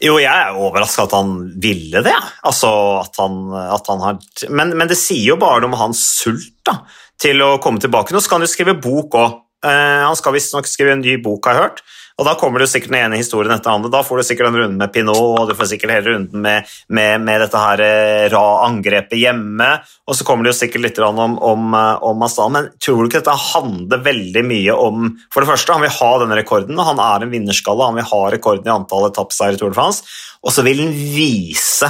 Jo, 0.00 0.14
jeg 0.16 0.30
er 0.32 0.56
overraska 0.56 1.04
at 1.04 1.14
han 1.18 1.34
ville 1.60 2.00
det. 2.04 2.16
Altså, 2.48 2.70
at 3.02 3.18
han, 3.20 3.40
at 3.52 3.90
han 3.92 4.00
har, 4.00 4.20
men, 4.48 4.72
men, 4.72 4.88
det 4.88 4.96
sier 4.96 5.34
jo 5.34 5.40
bare 5.40 5.60
noe 5.60 5.74
om 5.74 5.80
hans 5.82 6.00
sult 6.22 6.54
da, 6.66 6.78
til 7.20 7.42
å 7.44 7.58
komme 7.60 7.82
tilbake. 7.82 8.14
Nå 8.16 8.22
skal 8.24 8.38
han 8.38 8.46
jo 8.46 8.52
skrive 8.52 8.78
bok 8.80 9.18
òg. 9.20 9.36
Uh, 9.64 10.06
han 10.06 10.16
skal 10.16 10.36
visstnok 10.36 10.68
skrive 10.68 10.96
en 10.96 11.04
ny 11.04 11.18
bok, 11.22 11.46
har 11.46 11.58
jeg 11.58 11.66
hørt. 11.66 11.82
Og 12.20 12.26
Da 12.28 12.34
kommer 12.36 12.60
det 12.60 12.68
sikkert 12.68 12.92
den 12.92 13.00
ene 13.00 13.16
historien 13.16 13.52
etter 13.54 13.72
andre. 13.72 13.88
Da 13.92 14.02
får 14.04 14.20
du 14.20 14.26
sikkert 14.28 14.50
en 14.50 14.58
runde 14.60 14.76
med 14.76 14.92
Pinot, 14.92 15.16
og 15.40 15.48
du 15.48 15.54
får 15.56 15.70
sikkert 15.70 15.94
hele 15.94 16.12
runden 16.12 16.42
med, 16.44 16.68
med, 16.92 17.22
med 17.24 17.40
dette 17.40 17.62
her 17.62 17.80
eh, 17.80 18.26
ra 18.28 18.42
angrepet 18.66 19.16
hjemme. 19.16 19.68
Og 20.04 20.18
så 20.18 20.26
kommer 20.28 20.44
det 20.44 20.52
jo 20.52 20.58
sikkert 20.58 20.84
litt 20.84 21.00
om, 21.06 21.38
om, 21.38 21.72
eh, 21.78 22.04
om 22.10 22.26
Astan. 22.26 22.52
Men 22.52 22.68
tror 22.76 23.00
du 23.00 23.08
ikke 23.08 23.22
dette 23.22 23.38
handler 23.54 24.04
veldig 24.04 24.44
mye 24.44 24.76
om 24.76 25.08
For 25.32 25.40
det 25.40 25.48
første, 25.48 25.72
han 25.72 25.86
vil 25.86 25.96
ha 25.96 26.10
denne 26.20 26.38
rekorden. 26.42 26.76
og 26.76 26.90
Han 26.92 27.00
er 27.06 27.24
en 27.24 27.32
vinnerskalle. 27.32 27.88
Han 27.88 27.96
vil 28.02 28.10
ha 28.12 28.22
rekorden 28.36 28.68
i 28.68 28.76
antall 28.76 29.08
etappeseiere 29.08 29.56
i 29.56 29.62
Tour 29.62 29.72
de 29.72 29.80
France. 29.80 30.04
Og 30.44 30.52
så 30.52 30.66
vil 30.66 30.84
han 30.84 30.92
vise 30.92 31.88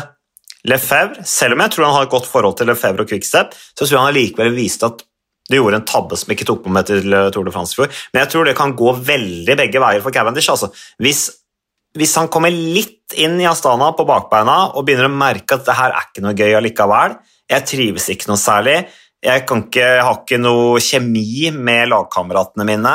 Lefebvre, 0.69 1.25
selv 1.25 1.57
om 1.57 1.63
jeg 1.65 1.73
tror 1.73 1.87
han 1.87 1.95
har 1.97 2.07
et 2.07 2.13
godt 2.13 2.27
forhold 2.29 2.59
til 2.59 2.69
Lefebvre 2.69 3.07
og 3.07 3.09
Quickstep, 3.09 3.55
så 3.57 3.81
tror 3.81 3.95
jeg 3.95 4.03
han 4.05 4.17
likevel 4.19 4.59
viste 4.59 4.91
at 4.91 5.07
du 5.51 5.59
gjorde 5.59 5.81
en 5.81 5.89
tabbe 5.89 6.19
som 6.19 6.31
ikke 6.33 6.47
tok 6.49 6.63
på 6.65 6.73
meg 6.73 6.87
til 6.89 7.11
eh, 7.11 7.29
Tour 7.35 7.47
de 7.47 7.55
France 7.55 7.75
i 7.75 7.81
fjor, 7.81 7.93
men 8.15 8.23
jeg 8.23 8.33
tror 8.33 8.49
det 8.49 8.57
kan 8.59 8.75
gå 8.79 8.95
veldig 9.11 9.59
begge 9.59 9.83
veier 9.83 10.05
for 10.05 10.15
Cavendish. 10.15 10.51
Altså. 10.53 10.71
Hvis 11.03 11.29
hvis 11.99 12.13
han 12.21 12.29
kommer 12.31 12.55
litt 12.55 13.17
inn 13.19 13.41
i 13.43 13.47
Astana 13.51 13.89
på 13.99 14.07
bakbeina 14.07 14.77
og 14.79 14.85
begynner 14.87 15.09
å 15.09 15.15
merke 15.15 15.57
at 15.57 15.67
det 15.67 15.75
her 15.75 15.91
er 15.91 16.05
ikke 16.07 16.23
noe 16.23 16.37
gøy 16.39 16.53
allikevel, 16.55 17.17
jeg 17.51 17.67
trives 17.67 18.07
ikke 18.13 18.31
noe 18.31 18.39
særlig, 18.39 18.77
jeg, 19.21 19.43
ikke, 19.43 19.83
jeg 19.83 20.05
har 20.07 20.21
ikke 20.21 20.39
noe 20.41 20.81
kjemi 20.85 21.51
med 21.53 21.91
lagkameratene 21.91 22.67
mine, 22.69 22.95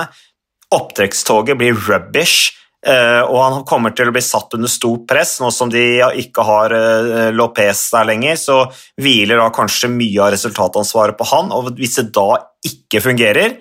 opptrekkstoget 0.73 1.59
blir 1.59 1.75
rubbish, 1.75 2.55
og 2.85 3.39
han 3.41 3.63
kommer 3.65 3.95
til 3.97 4.11
å 4.11 4.13
bli 4.13 4.21
satt 4.21 4.53
under 4.57 4.69
stort 4.69 5.07
press. 5.09 5.37
Nå 5.41 5.49
som 5.53 5.71
de 5.73 5.83
ikke 6.21 6.45
har 6.45 6.75
eh, 6.75 7.31
Lopez 7.33 7.87
der 7.93 8.09
lenger, 8.11 8.37
så 8.37 8.59
hviler 9.01 9.41
da 9.41 9.49
kanskje 9.53 9.89
mye 9.93 10.21
av 10.21 10.35
resultatansvaret 10.35 11.17
på 11.17 11.27
han. 11.31 11.49
og 11.55 11.73
Hvis 11.79 11.97
det 12.01 12.11
da 12.15 12.29
ikke 12.65 13.01
fungerer, 13.05 13.57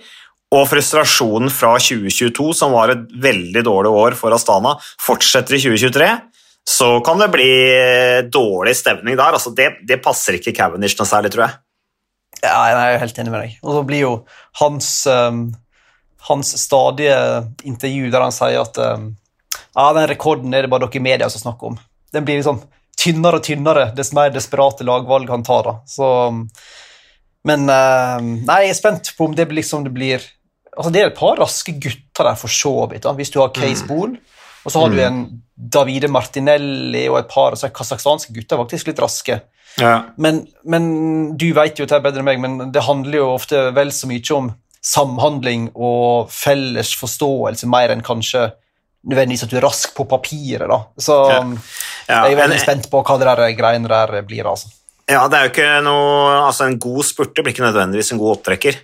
og 0.54 0.68
frustrasjonen 0.70 1.50
fra 1.50 1.72
2022, 1.80 2.52
som 2.54 2.74
var 2.76 2.92
et 2.92 3.08
veldig 3.24 3.64
dårlig 3.66 3.90
år 4.04 4.16
for 4.18 4.34
Astana, 4.36 4.76
fortsetter 5.02 5.56
i 5.56 5.62
2023, 5.64 6.10
så 6.64 6.88
kan 7.04 7.20
det 7.20 7.32
bli 7.32 7.50
dårlig 8.32 8.76
stemning 8.78 9.18
der. 9.18 9.36
Altså, 9.36 9.52
det, 9.56 9.80
det, 9.88 10.00
passer 10.04 10.38
ikke 10.38 10.54
Cavendish 10.56 10.96
noe 11.00 11.08
særlig, 11.08 11.32
tror 11.34 11.48
jeg. 11.48 11.60
Ja, 12.44 12.56
jeg 12.70 12.94
er 12.94 13.02
helt 13.02 13.20
enig 13.20 13.32
med 13.32 13.44
deg. 13.44 13.58
Og 13.64 13.76
så 13.76 13.82
blir 13.88 14.02
jo 14.04 14.14
hans, 14.60 14.88
um, 15.08 15.46
hans 16.28 16.54
stadige 16.58 17.16
intervju 17.62 18.10
der 18.12 18.24
han 18.24 18.32
sier 18.34 18.62
at 18.62 18.78
um, 18.80 19.10
ja, 19.74 19.88
den 19.96 20.08
rekorden 20.08 20.54
er 20.54 20.64
det 20.64 20.72
bare 20.72 20.86
dere 20.86 21.00
i 21.00 21.04
media 21.04 21.28
som 21.30 21.42
snakker 21.42 21.72
om. 21.72 21.76
Den 22.14 22.24
blir 22.24 22.38
liksom 22.38 22.62
tynnere 23.00 23.40
og 23.40 23.44
tynnere 23.44 23.88
dess 23.96 24.14
mer 24.16 24.32
desperate 24.32 24.86
lagvalg 24.86 25.30
han 25.30 25.44
tar. 25.44 25.66
da. 25.66 25.74
Så, 25.90 26.10
um, 26.30 26.44
men 27.44 27.68
uh, 27.68 28.20
nei, 28.20 28.60
jeg 28.64 28.74
er 28.74 28.80
spent 28.80 29.12
på 29.18 29.28
om 29.28 29.36
det, 29.36 29.50
liksom, 29.52 29.84
det 29.84 29.92
blir 29.94 30.24
altså 30.74 30.90
Det 30.90 31.02
er 31.02 31.10
et 31.12 31.18
par 31.18 31.36
raske 31.38 31.72
gutter 31.78 32.26
der, 32.26 32.38
for 32.38 32.50
så 32.50 32.72
vidt. 32.90 33.04
Hvis 33.18 33.30
du 33.30 33.38
har 33.38 33.52
Case 33.54 33.84
mm. 33.84 33.90
Bool, 33.90 34.16
og 34.64 34.72
så 34.72 34.80
har 34.80 34.88
mm. 34.90 34.94
du 34.94 35.02
en 35.04 35.20
Davide 35.54 36.08
Martinelli 36.10 37.04
og 37.10 37.20
et 37.20 37.28
par 37.30 37.54
altså, 37.54 37.70
kasakhstanske 37.70 38.34
gutter 38.34 38.58
faktisk 38.58 38.90
litt 38.90 39.02
raske. 39.02 39.38
Ja. 39.78 39.94
Men, 40.16 40.44
men, 40.64 40.84
du 41.38 41.48
vet 41.54 41.78
jo 41.78 41.86
det 41.86 42.00
bedre 42.02 42.22
enn 42.22 42.28
meg, 42.28 42.42
men 42.42 42.72
det 42.74 42.82
handler 42.86 43.20
jo 43.20 43.30
ofte 43.34 43.68
vel 43.74 43.92
så 43.94 44.10
mye 44.10 44.36
om 44.36 44.50
samhandling 44.84 45.70
og 45.74 46.30
felles 46.32 46.92
forståelse, 47.00 47.68
mer 47.70 47.94
enn 47.94 48.04
kanskje 48.04 48.50
nødvendigvis 49.04 49.44
at 49.46 49.52
du 49.52 49.58
er 49.58 49.66
rask 49.66 49.92
på 49.96 50.06
papiret. 50.08 50.68
da. 50.68 50.80
Så 51.00 51.18
ja. 51.32 51.42
Ja, 52.08 52.24
jeg 52.26 52.36
er 52.36 52.42
veldig 52.42 52.60
spent 52.60 52.88
på 52.92 53.00
hva 53.00 53.18
det 53.20 53.28
der 53.30 53.54
greiene 53.56 53.88
der 53.88 54.18
blir. 54.28 54.48
altså. 54.48 54.68
Ja, 55.08 55.26
det 55.28 55.38
er 55.38 55.46
jo 55.46 55.52
ikke 55.52 55.70
noe, 55.84 56.46
altså 56.46 56.64
En 56.64 56.78
god 56.80 57.04
spurter 57.04 57.44
blir 57.44 57.52
ikke 57.52 57.66
nødvendigvis 57.66 58.12
en 58.12 58.20
god 58.20 58.38
opptrekker. 58.38 58.78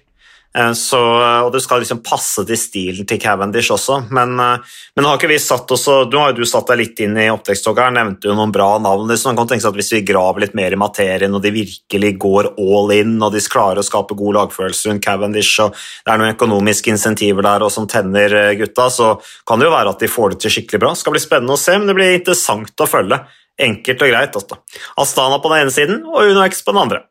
Eh, 0.58 0.72
så, 0.72 0.98
og 1.44 1.52
det 1.54 1.60
skal 1.62 1.78
liksom 1.84 2.00
passe 2.02 2.42
til 2.46 2.58
stilen 2.58 3.06
til 3.06 3.20
Cavendish 3.22 3.70
også. 3.70 4.00
Men, 4.10 4.32
eh, 4.42 4.78
men 4.96 5.06
har 5.06 5.18
ikke 5.18 5.30
vi 5.30 5.38
satt 5.38 5.70
også, 5.70 6.10
nå 6.10 6.22
har 6.22 6.32
jo 6.32 6.42
du 6.42 6.48
satt 6.48 6.66
deg 6.72 6.80
litt 6.80 7.02
inn 7.04 7.14
i 7.22 7.28
oppteksttoget 7.30 7.84
her, 7.84 7.94
nevnte 7.94 8.26
jo 8.26 8.34
noen 8.34 8.54
bra 8.54 8.72
navn. 8.82 9.12
Så 9.14 9.30
man 9.30 9.38
kan 9.38 9.52
tenke 9.52 9.62
seg 9.62 9.70
at 9.70 9.78
Hvis 9.80 9.92
vi 9.94 10.02
graver 10.06 10.42
litt 10.42 10.56
mer 10.58 10.74
i 10.74 10.80
materien, 10.80 11.34
og 11.34 11.42
de 11.42 11.54
virkelig 11.54 12.12
går 12.18 12.50
all 12.58 12.90
in, 12.96 13.14
og 13.22 13.32
de 13.32 13.40
klarer 13.40 13.78
å 13.78 13.86
skape 13.86 14.18
god 14.18 14.34
lagfølelse 14.40 14.90
rundt 14.90 15.04
Cavendish, 15.04 15.60
og 15.62 15.70
det 15.72 16.12
er 16.12 16.18
noen 16.18 16.34
økonomiske 16.34 16.90
insentiver 16.90 17.46
der 17.46 17.62
og 17.62 17.70
som 17.70 17.86
tenner 17.86 18.34
eh, 18.34 18.56
gutta, 18.58 18.88
så 18.90 19.12
kan 19.46 19.60
det 19.60 19.68
jo 19.68 19.76
være 19.76 19.94
at 19.94 20.02
de 20.02 20.10
får 20.10 20.34
det 20.34 20.40
til 20.42 20.56
skikkelig 20.56 20.80
bra. 20.82 20.90
Det 20.90 21.04
skal 21.04 21.14
bli 21.14 21.22
spennende 21.22 21.54
å 21.54 21.60
se, 21.60 21.76
men 21.78 21.86
det 21.86 21.94
blir 21.94 22.16
interessant 22.18 22.74
å 22.74 22.90
følge. 22.90 23.20
Enkelt 23.60 24.02
og 24.02 24.10
greit. 24.10 24.34
Også. 24.40 24.58
Astana 24.98 25.38
på 25.38 25.52
den 25.52 25.62
ene 25.62 25.74
siden 25.74 26.02
og 26.08 26.26
UnoX 26.26 26.64
på 26.64 26.74
den 26.74 26.82
andre. 26.82 27.04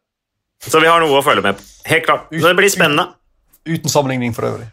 Så 0.60 0.82
vi 0.84 0.90
har 0.92 1.00
noe 1.00 1.22
å 1.22 1.24
følge 1.24 1.46
med 1.46 1.56
på. 1.56 1.64
Helt 1.88 2.04
klart. 2.04 2.28
Det 2.34 2.56
blir 2.58 2.72
spennende. 2.74 3.14
Uten 3.68 3.92
sammenligning 3.92 4.36
for 4.36 4.48
øvrig. 4.50 4.70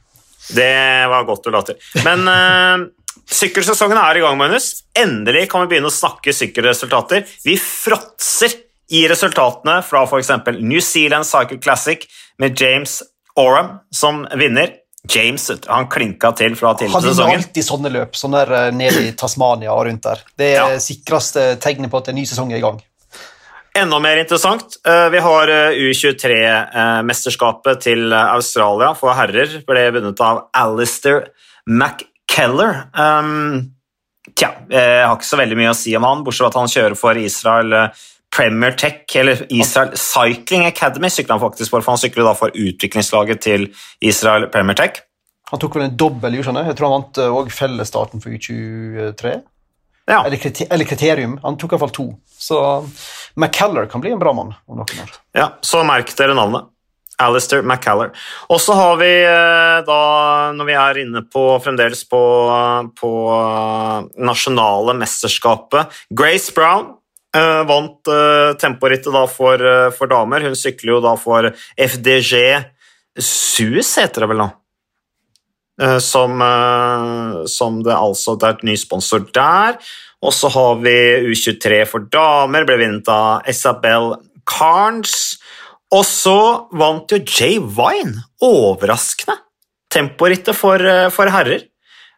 Det 0.55 1.09
var 1.11 1.27
godt 1.27 1.49
du 1.49 1.51
la 1.51 1.63
til. 1.67 1.81
Men 2.07 2.29
uh, 2.31 2.87
sykkelsesongen 3.27 3.99
er 3.99 4.21
i 4.21 4.23
gang, 4.23 4.39
Magnus. 4.39 4.85
Endelig 4.97 5.49
kan 5.51 5.65
vi 5.65 5.75
begynne 5.75 5.91
å 5.91 5.95
snakke 5.95 6.35
sykkelresultater. 6.37 7.27
Vi 7.45 7.59
fråtser 7.61 8.55
i 8.95 9.03
resultatene 9.11 9.81
fra 9.83 10.05
f.eks. 10.07 10.33
New 10.61 10.81
Zealand 10.81 11.27
Cycle 11.27 11.59
Classic 11.59 12.07
med 12.39 12.61
James 12.61 13.01
Oram 13.37 13.79
som 13.91 14.27
vinner. 14.39 14.77
James 15.11 15.51
han 15.67 15.87
klinka 15.91 16.33
til 16.39 16.57
fra 16.59 16.73
tidligere 16.75 17.03
sesongen. 17.03 17.19
Han 17.19 17.31
vinner 17.31 17.45
alltid 17.45 17.67
sånne 17.67 17.93
løp, 17.95 18.17
sånn 18.19 18.35
der 18.35 18.53
eh, 18.59 18.69
nede 18.75 19.05
i 19.07 19.13
Tasmania 19.19 19.75
og 19.75 19.85
rundt 19.87 20.07
der. 20.07 20.23
Det 20.39 20.49
er 20.55 20.75
ja. 20.75 20.81
sikreste 20.83 21.45
tegnet 21.63 21.93
på 21.93 22.01
at 22.03 22.11
en 22.11 22.19
ny 22.19 22.25
sesong 22.27 22.51
er 22.55 22.59
i 22.59 22.65
gang. 22.65 22.81
Enda 23.77 23.99
mer 24.01 24.17
interessant, 24.17 24.79
eh, 24.89 25.09
vi 25.13 25.19
har 25.21 25.51
eh, 25.53 25.77
U23-mesterskapet 25.85 27.83
til 27.85 28.13
Australia 28.17 28.95
for 28.97 29.13
herrer. 29.13 29.59
Ble 29.69 29.83
vunnet 29.93 30.21
av 30.25 30.47
Alistair 30.57 31.27
McKellar. 31.69 32.87
Um, 32.97 33.75
tja, 34.33 34.55
jeg 34.73 35.03
har 35.05 35.13
ikke 35.13 35.29
så 35.29 35.41
veldig 35.43 35.59
mye 35.61 35.75
å 35.75 35.77
si 35.77 35.93
om 35.99 36.07
han, 36.09 36.25
bortsett 36.25 36.47
fra 36.47 36.53
at 36.55 36.57
han 36.63 36.73
kjører 36.73 36.97
for 36.97 37.21
Israel 37.21 37.77
eh, 37.77 38.07
Premier 38.33 38.73
Tech, 38.81 39.05
eller 39.21 39.45
Israel 39.53 39.93
Cycling 40.01 40.65
Academy, 40.71 41.13
sykler 41.13 41.37
han 41.37 41.45
faktisk 41.45 41.75
for, 41.75 41.85
for 41.85 41.93
han 41.99 42.01
sykler 42.01 42.25
da 42.31 42.33
for 42.39 42.57
utviklingslaget 42.57 43.45
til 43.45 43.69
Israel 44.01 44.49
Premier 44.55 44.79
Tech. 44.79 45.03
Han 45.53 45.61
tok 45.61 45.77
vel 45.77 45.91
en 45.91 45.99
dobbel, 46.01 46.41
jeg 46.41 46.49
tror 46.49 46.89
han 46.89 46.97
vant 46.97 47.21
òg 47.29 47.53
fellesstarten 47.55 48.25
for 48.25 48.33
U23. 48.33 49.37
Ja. 50.07 50.21
Eller, 50.27 50.85
kriterium. 50.85 51.39
Han 51.43 51.59
tok 51.59 51.75
iallfall 51.75 51.93
to. 51.95 52.07
Så 52.39 52.61
McCallar 53.35 53.89
kan 53.91 54.01
bli 54.01 54.13
en 54.15 54.23
bra 54.23 54.33
mann. 54.33 54.55
om 54.67 54.79
noen 54.79 55.03
år. 55.03 55.15
Ja, 55.35 55.51
så 55.61 55.83
merk 55.87 56.13
dere 56.19 56.37
navnet. 56.39 56.71
Alistair 57.19 57.63
McCallar. 57.65 58.13
Og 58.53 58.61
så 58.61 58.77
har 58.77 58.99
vi 59.01 59.09
eh, 59.25 59.79
da, 59.89 60.01
når 60.53 60.69
vi 60.69 60.77
er 60.77 61.01
inne 61.01 61.23
på 61.33 61.47
fremdeles 61.65 62.05
på, 62.11 62.21
på 63.01 63.13
nasjonale 64.21 64.95
mesterskapet 65.01 65.97
Grace 66.13 66.53
Brown 66.55 66.93
uh, 67.37 67.63
vant 67.69 68.11
uh, 68.11 68.53
temporittet 68.61 69.13
da 69.13 69.25
for, 69.31 69.61
uh, 69.61 69.91
for, 69.95 70.11
damer. 70.11 70.45
Hun 70.47 70.57
sykler 70.59 70.97
jo 70.97 71.03
da 71.05 71.17
for 71.21 71.51
FDG 71.77 72.43
Suez, 73.17 73.95
heter 73.97 74.25
det 74.25 74.31
vel 74.33 74.43
nå? 74.45 74.51
Eh, 75.83 75.99
som, 75.99 76.41
eh, 76.41 77.45
som, 77.47 77.83
det 77.85 77.93
altså 77.93 78.37
Det 78.37 78.49
er 78.49 78.55
et 78.57 78.69
ny 78.71 78.77
sponsor 78.81 79.27
der. 79.35 79.77
Og 80.25 80.33
så 80.33 80.49
har 80.49 80.79
vi 80.81 80.97
U23 81.29 81.85
for 81.87 82.07
damer, 82.13 82.65
ble 82.65 82.79
vunnet 82.81 83.09
av 83.13 83.45
Isabel 83.49 84.15
Carnes. 84.49 85.37
Og 85.93 86.03
så 86.09 86.67
vant 86.73 87.13
jo 87.13 87.21
Jay 87.21 87.61
Vine, 87.61 88.25
overraskende, 88.43 89.37
temporittet 89.93 90.57
for, 90.57 90.81
eh, 90.81 91.09
for 91.11 91.31
herrer. 91.31 91.69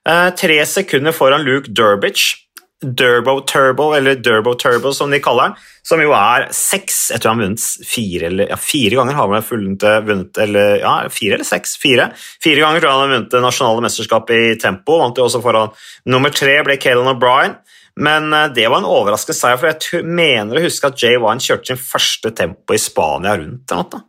Tre 0.09 0.65
sekunder 0.65 1.12
foran 1.12 1.43
Luke 1.45 1.69
Durbridge. 1.69 2.48
Durbo 2.78 3.40
Turbo, 3.40 3.92
eller 3.92 4.14
Durbo 4.14 4.52
Turbo 4.54 4.92
som 4.94 5.11
de 5.11 5.18
kaller 5.18 5.49
den, 5.49 5.54
som 5.82 5.99
jo 5.99 6.12
er 6.14 6.44
seks 6.54 7.08
Jeg 7.11 7.23
tror 7.25 7.32
han 7.32 7.40
har 7.40 7.49
vunnet 7.49 7.87
fire 7.90 8.28
eller 8.28 8.52
ja, 8.52 8.58
fire 8.62 9.00
ganger. 9.00 9.16
har 9.18 9.32
han 9.32 9.47
vunnet, 9.49 9.87
vunnet 10.06 10.38
eller, 10.44 10.76
ja, 10.85 10.92
Fire 11.11 11.35
eller 11.35 11.49
seks? 11.49 11.75
Fire. 11.82 12.12
Fire 12.44 12.62
ganger 12.62 12.78
tror 12.78 12.90
jeg 12.90 12.94
han 12.94 13.02
har 13.02 13.14
vunnet 13.16 13.32
det 13.35 13.40
nasjonale 13.42 13.82
mesterskapet 13.82 14.44
i 14.44 14.52
tempo. 14.62 15.00
Vant 15.00 15.18
jo 15.18 15.26
også 15.26 15.40
foran 15.42 15.75
Nummer 16.06 16.30
tre 16.30 16.54
ble 16.66 16.76
Kaelan 16.78 17.11
O'Brien. 17.16 17.56
Men 17.99 18.30
eh, 18.30 18.47
det 18.54 18.68
var 18.70 18.78
en 18.78 18.87
overraskende 18.87 19.35
seier, 19.35 19.58
for 19.58 19.73
jeg 19.73 20.06
mener 20.06 20.61
å 20.61 20.62
huske 20.62 20.87
at 20.87 21.02
Jay 21.02 21.18
Wine 21.18 21.42
kjørte 21.42 21.73
sin 21.73 21.82
første 21.82 22.30
tempo 22.30 22.76
i 22.76 22.78
Spania 22.78 23.35
rundt 23.40 23.75
eller 23.75 23.90
noe. 23.90 24.04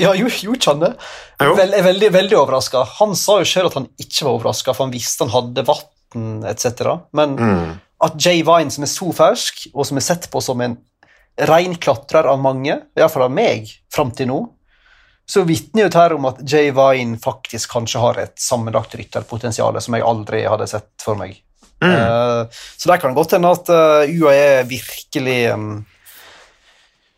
Ja, 0.00 0.10
gjorde 0.16 0.58
han 0.66 0.82
det? 0.82 0.90
Vel, 1.38 1.78
veldig 1.86 2.10
veldig 2.12 2.36
overraska. 2.40 2.82
Han 2.98 3.14
sa 3.16 3.38
jo 3.40 3.46
selv 3.46 3.70
at 3.70 3.78
han 3.78 3.88
ikke 3.94 4.26
var 4.26 4.40
overraska, 4.40 4.74
for 4.74 4.88
han 4.88 4.94
visste 4.96 5.22
han 5.22 5.32
hadde 5.36 5.64
vann 5.70 6.42
etc. 6.50 6.82
Men 7.14 7.38
mm 7.38 7.72
at 8.02 8.18
Jay 8.18 8.42
Vine, 8.42 8.72
som 8.72 8.84
er 8.84 8.90
så 8.90 9.12
fersk, 9.14 9.68
og 9.74 9.86
som 9.86 10.00
er 10.00 10.04
sett 10.04 10.26
på 10.32 10.42
som 10.42 10.60
en 10.64 10.74
reinklatrer 11.48 12.26
av 12.28 12.40
mange, 12.42 12.74
iallfall 12.98 13.28
av 13.28 13.32
meg 13.34 13.70
fram 13.92 14.10
til 14.16 14.28
nå, 14.30 14.40
så 15.28 15.44
vitner 15.48 15.86
jo 15.86 15.92
dette 15.92 16.18
om 16.18 16.26
at 16.28 16.42
Jay 16.44 16.72
Vine 16.74 17.20
faktisk 17.22 17.72
kanskje 17.72 18.02
har 18.02 18.18
et 18.20 18.34
sammenlagt 18.42 18.96
rytterpotensial 18.98 19.78
som 19.80 19.96
jeg 19.96 20.04
aldri 20.04 20.42
hadde 20.50 20.66
sett 20.68 20.90
for 21.04 21.16
meg. 21.18 21.38
Mm. 21.82 21.94
Uh, 21.94 22.42
så 22.50 22.90
der 22.90 23.00
kan 23.00 23.10
det 23.10 23.18
godt 23.18 23.36
hende 23.36 23.54
at 23.54 23.70
uh, 23.72 24.02
UAE 24.06 24.66
virkelig 24.70 25.38
um, 25.54 25.70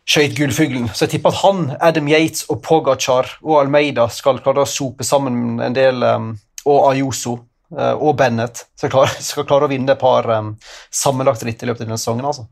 skøyt 0.05 0.37
gullfuglen. 0.37 0.87
Så 0.93 1.05
jeg 1.05 1.15
tipper 1.15 1.33
at 1.33 1.41
han, 1.41 1.65
Adam 1.81 2.07
Yates 2.13 2.45
og 2.53 2.61
Pogacar 2.65 3.35
og 3.43 3.59
Almeida 3.63 4.07
skal 4.13 4.41
klare 4.45 4.63
å 4.63 4.69
sope 4.69 5.05
sammen 5.05 5.59
en 5.65 5.75
del, 5.75 6.05
um, 6.05 6.31
og 6.65 6.87
Ayoso 6.93 7.39
Eh, 7.39 7.54
og 7.73 8.11
Bennett 8.19 8.65
skal 8.77 8.91
klare, 8.93 9.21
skal 9.29 9.47
klare 9.47 9.67
å 9.67 9.71
vinne 9.71 9.95
et 9.95 10.01
par 10.01 10.27
um, 10.29 10.53
sammenlagte 10.93 11.47
ritt 11.47 11.63
i 11.63 11.69
løpet 11.69 11.83
av 11.83 11.89
denne 11.89 12.01
sesongen. 12.01 12.27
altså. 12.29 12.45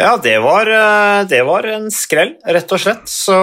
Ja, 0.00 0.16
det 0.20 0.34
var, 0.42 0.66
eh, 0.66 1.22
det 1.28 1.42
var, 1.46 1.66
en 1.68 1.90
skrell, 1.94 2.34
rett 2.44 2.72
og 2.74 2.80
slett. 2.80 3.08
Så 3.08 3.36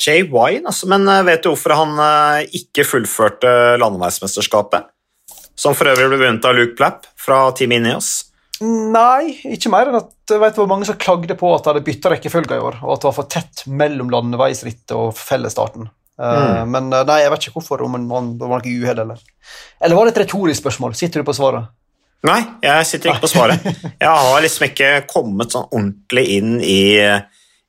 Jay 0.00 0.24
Wine, 0.24 0.66
altså. 0.68 0.88
Men 0.90 1.04
vet 1.28 1.44
du 1.44 1.50
hvorfor 1.52 1.76
han 1.76 2.46
ikke 2.56 2.86
fullførte 2.88 3.50
landeveismesterskapet? 3.82 4.88
Som 5.56 5.76
for 5.76 5.88
øvrig 5.92 6.08
ble 6.10 6.20
vunnet 6.20 6.48
av 6.48 6.56
Luke 6.56 6.76
Plapp 6.76 7.06
fra 7.20 7.46
Team 7.56 7.76
Ineos. 7.76 8.26
Nei, 8.64 9.36
ikke 9.52 9.68
mer 9.72 9.90
enn 9.90 9.98
at 9.98 10.32
jeg 10.32 10.40
vet 10.40 10.56
hvor 10.56 10.68
mange 10.70 10.86
som 10.88 10.96
klagde 11.00 11.36
på 11.36 11.50
at 11.52 11.64
de 11.64 11.72
hadde 11.72 11.84
bytta 11.84 12.12
rekkefølge 12.12 12.56
i 12.56 12.64
år, 12.64 12.78
og 12.84 12.94
at 12.94 13.02
det 13.02 13.08
var 13.10 13.16
for 13.18 13.28
tett 13.32 13.64
mellom 13.68 14.08
landeveisrittet 14.12 14.94
og 14.96 15.12
fellesstarten. 15.18 15.90
Uh, 16.16 16.64
mm. 16.64 16.70
Men 16.72 16.86
uh, 16.94 17.02
nei, 17.04 17.18
jeg 17.20 17.32
vet 17.32 17.42
ikke 17.44 17.58
hvorfor, 17.58 17.82
om 17.84 17.96
det 18.00 18.08
var 18.48 18.62
noe 18.62 18.76
uhell 18.80 19.00
eller 19.02 19.18
Eller 19.84 19.98
var 19.98 20.08
det 20.08 20.14
et 20.14 20.22
retorisk 20.22 20.62
spørsmål? 20.62 20.94
Sitter 20.96 21.20
du 21.20 21.28
på 21.28 21.34
svaret? 21.36 21.68
Nei, 22.24 22.38
jeg 22.64 22.86
sitter 22.88 23.12
ikke 23.12 23.26
på 23.26 23.30
svaret. 23.30 23.66
Jeg 24.02 24.08
har 24.08 24.40
liksom 24.42 24.64
ikke 24.70 24.88
kommet 25.10 25.52
sånn 25.52 25.68
ordentlig 25.68 26.24
inn 26.38 26.56
i, 26.64 26.96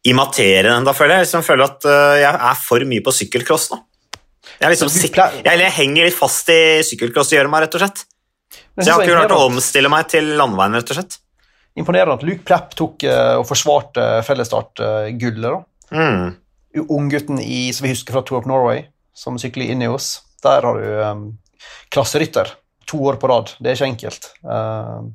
i 0.07 0.15
materien 0.15 0.79
ennå, 0.79 0.93
føler 0.95 1.17
jeg. 1.17 1.19
Jeg 1.19 1.27
liksom 1.27 1.43
føler 1.45 1.67
at 1.67 1.85
uh, 1.85 2.15
jeg 2.17 2.31
er 2.31 2.57
for 2.63 2.85
mye 2.89 3.03
på 3.03 3.13
sykkelcross 3.13 3.67
nå. 3.73 3.81
Jeg, 4.47 4.71
liksom 4.71 4.89
jeg, 4.95 5.43
jeg, 5.43 5.73
henger 5.75 6.07
litt 6.07 6.17
fast 6.17 6.49
i 6.49 6.79
sykkelcrossgjøret 6.87 7.51
meg, 7.51 7.67
rett 7.67 7.77
og 7.77 7.83
slett. 7.83 8.03
Så 8.79 8.87
jeg 8.87 8.93
har 8.95 9.03
ikke 9.03 9.19
klart 9.19 9.35
å 9.35 9.43
omstille 9.49 9.91
meg 9.91 10.07
til 10.09 10.31
landveien, 10.39 10.79
rett 10.79 10.95
og 10.95 11.01
slett. 11.01 11.19
Imponerende 11.77 12.15
at 12.17 12.25
Luke 12.25 12.47
Plepp 12.47 12.73
tok 12.79 13.03
og 13.11 13.45
forsvarte 13.45 14.07
fellesstartgullet. 14.25 15.51
da. 15.51 15.99
mm. 15.99 16.27
Unggutten 16.83 17.41
som 17.73 17.85
vi 17.85 17.93
husker 17.93 18.15
fra 18.15 18.23
Tour 18.25 18.41
of 18.41 18.49
Norway, 18.49 18.85
som 19.17 19.37
sykler 19.41 19.73
inn 19.73 19.83
i 19.85 19.91
oss. 19.91 20.21
Der 20.45 20.65
har 20.65 20.79
du 20.79 20.87
um, 21.01 21.27
klasserytter 21.93 22.53
to 22.87 22.99
år 23.09 23.19
på 23.21 23.29
rad. 23.31 23.53
Det 23.59 23.71
er 23.71 23.79
ikke 23.79 23.91
enkelt. 23.91 24.29
Uh, 24.45 25.09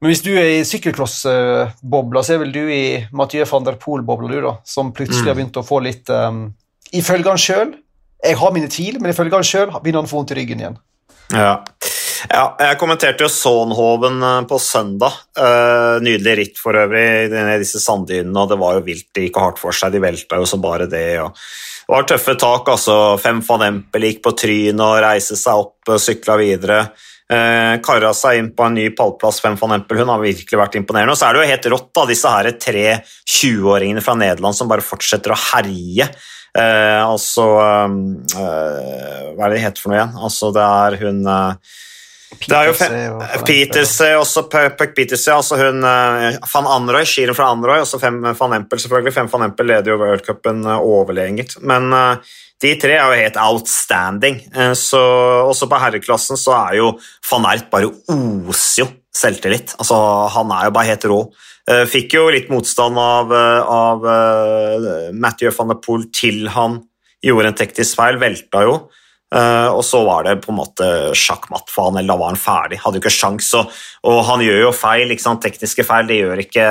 men 0.00 0.12
hvis 0.12 0.22
du 0.24 0.30
er 0.32 0.54
i 0.54 0.64
sykkelcross-bobla, 0.64 2.22
så 2.24 2.34
er 2.34 2.42
vel 2.44 2.54
du 2.54 2.62
i 2.72 2.82
Mathieu 3.12 3.44
van 3.50 3.66
der 3.66 3.76
Poel-bobla, 3.80 4.30
du, 4.32 4.38
da, 4.46 4.54
som 4.64 4.94
plutselig 4.96 5.26
mm. 5.26 5.28
har 5.28 5.36
begynt 5.36 5.60
å 5.60 5.66
få 5.66 5.80
litt 5.84 6.12
um, 6.12 6.46
Ifølge 6.96 7.28
han 7.28 7.38
sjøl 7.38 7.74
Jeg 8.24 8.38
har 8.40 8.54
mine 8.56 8.70
tvil, 8.72 8.96
men 8.98 9.12
ifølge 9.12 9.36
han 9.36 9.46
sjøl 9.46 9.74
begynner 9.76 10.00
han 10.00 10.08
å 10.08 10.10
få 10.10 10.22
vondt 10.22 10.32
i 10.32 10.38
ryggen 10.40 10.62
igjen. 10.64 10.78
Ja. 11.36 11.52
Ja. 12.28 12.44
jeg 12.60 12.78
kommenterte 12.80 13.24
jo 13.24 13.30
Sonhoven 13.32 14.20
eh, 14.22 14.38
på 14.50 14.58
søndag. 14.60 15.16
Uh, 15.38 15.96
nydelig 16.04 16.36
ritt 16.38 16.60
for 16.60 16.76
øvrig 16.76 17.04
i 17.30 17.58
disse 17.62 17.80
sanddynene, 17.82 18.36
og 18.36 18.50
det 18.50 18.58
var 18.60 18.76
jo 18.76 18.86
vilt. 18.86 19.08
Det 19.14 19.28
gikk 19.28 19.40
hardt 19.40 19.60
for 19.62 19.76
seg, 19.76 19.94
de 19.94 20.02
velta 20.02 20.40
jo 20.40 20.48
som 20.48 20.62
bare 20.62 20.88
det. 20.90 21.20
og 21.22 21.32
det 21.32 21.94
var 21.96 22.04
tøffe 22.06 22.36
tak. 22.38 22.68
altså 22.70 22.96
Fem 23.18 23.40
van 23.46 23.64
Empel 23.66 24.04
gikk 24.06 24.20
på 24.22 24.34
trynet 24.38 24.82
og 24.84 25.00
reiste 25.02 25.38
seg 25.38 25.62
opp 25.64 25.90
og 25.90 26.02
sykla 26.02 26.36
videre. 26.38 26.82
Eh, 27.30 27.76
Kara 27.82 28.10
seg 28.14 28.40
inn 28.40 28.50
på 28.54 28.66
en 28.66 28.76
ny 28.78 28.88
pallplass, 28.94 29.40
Fem 29.42 29.56
van 29.58 29.76
Empel. 29.78 29.98
Hun 30.02 30.12
har 30.12 30.22
virkelig 30.22 30.60
vært 30.60 30.78
imponerende. 30.78 31.14
Og 31.14 31.18
så 31.18 31.28
er 31.28 31.34
det 31.34 31.42
jo 31.42 31.50
helt 31.50 31.68
rått, 31.74 31.88
da, 31.94 32.06
disse 32.10 32.34
her 32.34 32.50
tre 32.62 32.84
20-åringene 33.26 34.02
fra 34.06 34.16
Nederland 34.18 34.58
som 34.58 34.70
bare 34.70 34.86
fortsetter 34.86 35.34
å 35.34 35.40
herje. 35.50 36.10
Eh, 36.58 37.02
altså 37.06 37.44
eh, 37.62 39.28
Hva 39.36 39.44
er 39.46 39.52
det 39.52 39.54
det 39.54 39.62
heter 39.62 39.82
for 39.82 39.92
noe 39.92 40.00
igjen? 40.00 40.16
Altså, 40.18 40.50
det 40.56 40.64
er 40.66 40.98
hun 41.04 41.20
eh, 41.30 41.76
det 42.30 42.56
er 42.56 42.68
jo 42.70 42.74
Peters 43.46 43.96
også 44.20 44.44
Puck 44.50 44.92
Petersey, 44.94 45.32
altså 45.34 45.58
hun 45.58 45.82
uh, 45.82 46.36
van 46.52 46.68
Anroy, 46.70 47.06
skiren 47.08 47.34
fra 47.36 47.48
Anroy, 47.50 47.82
også 47.82 47.98
fem 48.02 48.20
van 48.22 48.54
Empel, 48.60 48.80
selvfølgelig. 48.82 49.14
Fem 49.16 49.30
van 49.32 49.48
Empel 49.48 49.70
leder 49.72 49.92
jo 49.92 49.98
worldcupen 49.98 50.62
uh, 50.68 50.78
overlegent. 50.78 51.56
Men 51.66 51.90
de 52.60 52.74
tre 52.78 52.94
er 52.94 53.02
jo 53.02 53.18
helt 53.18 53.38
outstanding. 53.40 54.42
Så 54.76 55.00
også 55.48 55.66
på 55.66 55.78
herreklassen 55.80 56.38
så 56.38 56.54
er 56.58 56.76
jo 56.78 56.90
van 57.30 57.48
Ert 57.54 57.70
bare 57.72 57.88
oser 57.88 58.82
jo 58.82 58.86
selvtillit. 59.16 59.74
Altså, 59.80 59.96
han 60.36 60.52
er 60.54 60.68
jo 60.68 60.74
bare 60.76 60.90
helt 60.92 61.06
rå. 61.08 61.20
fikk 61.88 62.18
jo 62.18 62.26
litt 62.30 62.52
motstand 62.52 63.00
av, 63.00 63.32
av 63.32 64.04
Mathieu 65.16 65.54
van 65.56 65.72
der 65.72 65.80
Poel 65.80 66.04
til 66.12 66.50
han 66.52 66.82
gjorde 67.24 67.50
en 67.50 67.58
teknisk 67.58 67.96
feil, 67.98 68.20
velta 68.20 68.64
jo. 68.68 68.76
Uh, 69.30 69.70
og 69.70 69.84
så 69.86 70.00
var 70.02 70.24
det 70.26 70.40
på 70.42 70.50
en 70.50 70.56
måte 70.58 70.86
sjakkmatt 71.14 71.68
for 71.70 71.86
han, 71.86 72.00
eller 72.00 72.10
da 72.10 72.18
var 72.18 72.32
han 72.32 72.40
ferdig. 72.40 72.80
Hadde 72.82 72.98
jo 72.98 73.04
ikke 73.04 73.12
sjans, 73.14 73.52
og, 73.54 73.68
og, 74.02 74.16
han 74.26 74.42
gjør 74.42 74.64
jo 74.64 74.72
feil, 74.74 75.12
tekniske 75.14 75.84
feil. 75.86 76.08
De 76.08 76.16
gjør 76.18 76.42
ikke, 76.42 76.64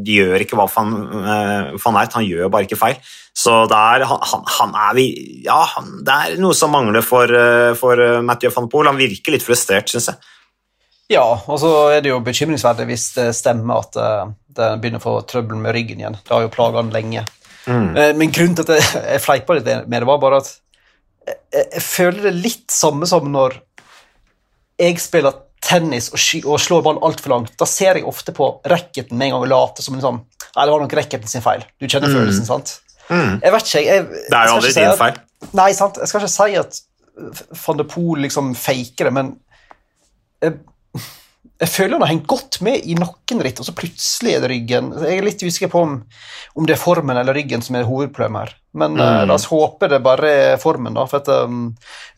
de 0.00 0.14
gjør 0.22 0.44
ikke 0.46 0.56
hva 0.56 0.64
van, 0.72 0.94
uh, 0.96 1.74
van 1.82 1.98
Ert, 2.00 2.16
han 2.16 2.24
gjør 2.24 2.48
bare 2.52 2.64
ikke 2.64 2.80
feil. 2.80 2.96
Så 3.36 3.52
det 3.68 3.76
er, 3.76 4.04
han, 4.08 4.46
han 4.56 4.72
er 4.88 4.94
vi, 4.96 5.06
ja, 5.44 5.58
han, 5.74 5.98
det 6.06 6.14
er 6.14 6.40
noe 6.40 6.56
som 6.56 6.72
mangler 6.72 7.04
for, 7.04 7.28
uh, 7.28 7.74
for 7.76 8.00
Mathieu 8.24 8.52
van 8.54 8.70
Poel. 8.72 8.88
Han 8.88 9.00
virker 9.00 9.36
litt 9.36 9.44
frustrert, 9.44 9.92
syns 9.92 10.08
jeg. 10.08 10.32
Ja, 11.10 11.26
og 11.26 11.60
så 11.60 11.74
er 11.90 12.00
det 12.00 12.14
jo 12.14 12.22
bekymringsverdig 12.24 12.86
hvis 12.88 13.10
det 13.16 13.28
stemmer 13.36 13.82
at 13.82 13.96
det 14.56 14.68
begynner 14.80 15.02
å 15.02 15.04
få 15.04 15.14
trøbbel 15.28 15.58
med 15.58 15.74
ryggen 15.74 16.00
igjen. 16.00 16.16
Det 16.16 16.32
har 16.32 16.46
jo 16.46 16.52
plaga 16.54 16.78
han 16.80 16.92
lenge. 16.94 17.26
Mm. 17.66 17.88
Men 18.14 18.30
grunnen 18.30 18.54
til 18.56 18.68
at 18.68 18.76
jeg, 18.78 19.02
jeg 19.16 19.24
fleipa 19.24 19.56
litt 19.58 19.66
med 19.66 19.98
det, 19.98 20.06
var 20.06 20.20
bare 20.22 20.38
at 20.38 20.52
jeg, 21.26 21.66
jeg 21.66 21.84
føler 21.84 22.28
det 22.28 22.34
litt 22.40 22.72
samme 22.72 23.08
som 23.08 23.28
når 23.32 23.58
jeg 24.80 25.00
spiller 25.02 25.46
tennis 25.60 26.08
og, 26.14 26.20
og 26.48 26.60
slår 26.62 26.84
ball 26.86 27.00
altfor 27.04 27.34
langt. 27.34 27.56
Da 27.60 27.68
ser 27.68 27.98
jeg 28.00 28.08
ofte 28.08 28.32
på 28.36 28.48
racketen 28.70 29.18
med 29.18 29.28
en 29.28 29.36
gang 29.36 29.46
og 29.46 29.50
later 29.52 29.86
som 29.86 29.98
en 29.98 30.04
sånn 30.04 30.22
Nei, 30.50 30.64
det 30.66 30.72
var 30.72 30.80
nok 30.82 30.94
racketen 30.98 31.30
sin 31.30 31.44
feil. 31.44 31.60
Du 31.78 31.84
kjenner 31.86 32.10
mm. 32.10 32.14
følelsen, 32.16 32.46
sant? 32.48 32.72
Mm. 33.06 33.36
Jeg 33.38 33.52
vet 33.54 33.68
ikke, 33.68 33.82
jeg, 33.86 34.06
Det 34.10 34.38
er 34.38 34.48
jo 34.48 34.54
aldri 34.56 34.72
din 34.74 34.96
feil. 34.98 35.20
Nei, 35.60 35.68
sant. 35.78 36.00
Jeg 36.02 36.10
skal 36.10 36.24
ikke 36.24 36.32
si 36.32 36.56
at 36.58 36.80
van 37.60 37.78
de 37.78 37.86
Poel 37.86 38.24
liksom 38.26 38.48
faker 38.58 39.06
det, 39.06 39.12
men 39.14 39.30
jeg, 40.42 40.56
jeg 41.60 41.68
føler 41.68 41.98
han 41.98 42.04
har 42.06 42.12
hengt 42.14 42.28
godt 42.30 42.56
med 42.64 42.86
i 42.88 42.94
nakken 42.96 43.42
ritt, 43.44 43.58
og 43.60 43.66
så 43.68 43.74
plutselig 43.76 44.32
er 44.32 44.40
det 44.40 44.48
ryggen. 44.54 44.86
Jeg 45.04 45.18
er 45.18 45.26
litt 45.26 45.42
usikker 45.44 45.68
på 45.72 45.82
om, 45.84 45.98
om 46.56 46.66
det 46.68 46.72
er 46.72 46.80
formen 46.80 47.18
eller 47.20 47.36
ryggen 47.36 47.60
som 47.64 47.76
er 47.76 47.88
hovedproblemet 47.88 48.46
her. 48.46 48.54
Men 48.80 48.96
eh, 48.96 49.04
mm. 49.04 49.16
uh, 49.18 49.24
la 49.28 49.36
oss 49.36 49.48
håpe 49.50 49.90
det 49.92 49.98
bare 50.04 50.30
er 50.30 50.62
formen, 50.62 50.96
da, 50.96 51.04
for 51.10 51.20
at, 51.20 51.28
um, 51.28 51.66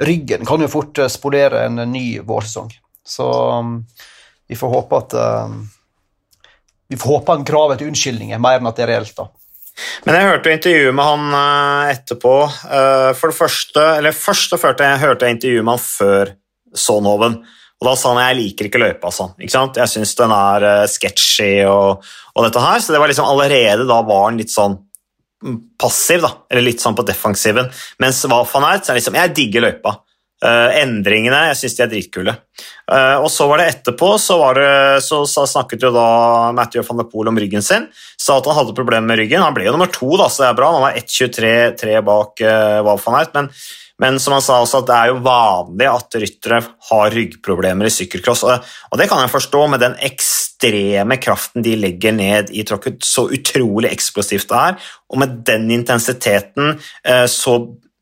ryggen 0.07 0.47
kan 0.47 0.63
jo 0.63 0.71
fort 0.71 1.01
uh, 1.03 1.11
spolere 1.11 1.65
en 1.67 1.83
uh, 1.83 1.89
ny 1.91 2.21
vårsesong. 2.27 2.71
Så 3.03 3.27
um, 3.27 3.81
vi 4.47 4.59
får 4.59 4.71
håpe 4.77 5.01
at 5.01 5.17
uh, 5.19 5.57
Vi 6.93 6.99
får 7.01 7.17
håpe 7.17 7.35
han 7.35 7.47
graver 7.49 7.75
etter 7.75 7.91
unnskyldninger, 7.91 8.39
mer 8.43 8.61
enn 8.61 8.69
at 8.71 8.79
det 8.79 8.85
er 8.85 8.93
reelt, 8.93 9.17
da. 9.17 9.27
Men 10.05 10.19
jeg 10.19 10.29
hørte 10.29 10.53
intervjuet 10.53 10.95
med 10.95 11.09
han 11.09 11.37
etterpå. 11.89 12.33
For 13.17 13.33
det 13.33 13.37
første, 13.39 13.85
eller 13.97 14.13
først 14.13 14.53
hørte 14.61 14.85
jeg, 14.85 15.01
hørte 15.01 15.25
jeg 15.25 15.39
intervjuet 15.39 15.65
med 15.65 15.73
han 15.73 15.83
før 15.87 16.33
Sonhoven. 16.77 17.39
Og 17.83 17.88
da 17.88 17.97
sa 17.99 18.12
han 18.12 18.23
jeg 18.23 18.38
liker 18.38 18.68
ikke 18.68 18.79
løypa 18.79 19.11
sånn. 19.11 19.35
Jeg 19.42 19.90
syns 19.90 20.14
den 20.21 20.31
er 20.37 20.66
uh, 20.68 20.85
sketchy 20.87 21.64
og, 21.66 22.07
og, 22.31 22.45
dette 22.47 22.62
her. 22.62 22.79
Så 22.79 22.95
det 22.95 23.03
var 23.03 23.11
liksom 23.11 23.27
allerede 23.27 23.88
da 23.88 23.99
var 24.07 24.29
han 24.29 24.38
litt 24.38 24.55
sånn 24.55 24.77
mm, 25.42 25.59
passiv, 25.83 26.23
da. 26.23 26.31
Eller 26.47 26.68
litt 26.68 26.85
sånn 26.85 26.95
på 26.95 27.07
defensiven. 27.09 27.66
Mens 27.99 28.23
hva 28.31 28.45
van 28.47 28.68
Ert, 28.71 28.87
så 28.87 28.95
er 28.95 29.01
liksom 29.01 29.18
Jeg 29.18 29.35
digger 29.35 29.66
løypa. 29.66 29.97
Uh, 30.42 30.71
endringene, 30.79 31.40
jeg 31.53 31.59
syns 31.59 31.77
de 31.79 31.83
er 31.85 31.90
dritkule. 31.90 32.38
Uh, 32.87 33.18
og 33.23 33.29
så 33.31 33.51
var 33.51 33.62
det 33.62 33.68
etterpå, 33.73 34.14
så, 34.18 34.38
var 34.40 34.59
det, 34.59 34.71
så, 35.07 35.21
så 35.31 35.45
snakket 35.47 35.87
jo 35.87 35.92
da 35.95 36.07
Matthew 36.55 36.87
van 36.87 37.03
der 37.03 37.11
Poel 37.11 37.31
om 37.31 37.38
ryggen 37.38 37.66
sin. 37.66 37.90
Sa 38.14 38.38
at 38.38 38.47
han 38.51 38.59
hadde 38.61 38.79
problemer 38.79 39.11
med 39.11 39.25
ryggen. 39.25 39.42
Han 39.42 39.55
ble 39.59 39.66
jo 39.66 39.75
nummer 39.75 39.90
to, 39.90 40.14
da, 40.23 40.31
så 40.31 40.47
det 40.47 40.51
er 40.53 40.59
bra. 40.62 40.73
Han 40.79 40.87
var 40.87 41.03
1,23 41.03 41.99
bak 42.07 42.47
uh, 42.47 42.81
Wout 42.87 43.03
van 43.07 43.21
Eit, 43.25 43.35
men 43.35 43.51
men 44.01 44.19
som 44.23 44.37
han 44.37 44.45
sa 44.45 44.61
også, 44.63 44.83
at 44.83 44.89
det 44.89 44.97
er 44.97 45.11
jo 45.11 45.21
vanlig 45.25 45.89
at 45.91 46.17
ryttere 46.23 46.61
har 46.89 47.15
ryggproblemer 47.15 47.89
i 47.89 47.93
sykkelcross. 47.93 48.45
Og 48.47 48.99
det 48.99 49.09
kan 49.11 49.23
jeg 49.23 49.35
forstå 49.35 49.67
med 49.73 49.83
den 49.85 49.97
ekstreme 50.03 51.19
kraften 51.23 51.65
de 51.67 51.77
legger 51.79 52.17
ned 52.17 52.53
i 52.55 52.65
tråkket, 52.69 53.03
så 53.07 53.29
utrolig 53.33 53.93
eksplosivt 53.93 54.49
det 54.51 54.65
er, 54.73 54.91
og 55.13 55.23
med 55.23 55.41
den 55.47 55.71
intensiteten 55.75 56.77
eh, 57.05 57.27
så 57.31 57.59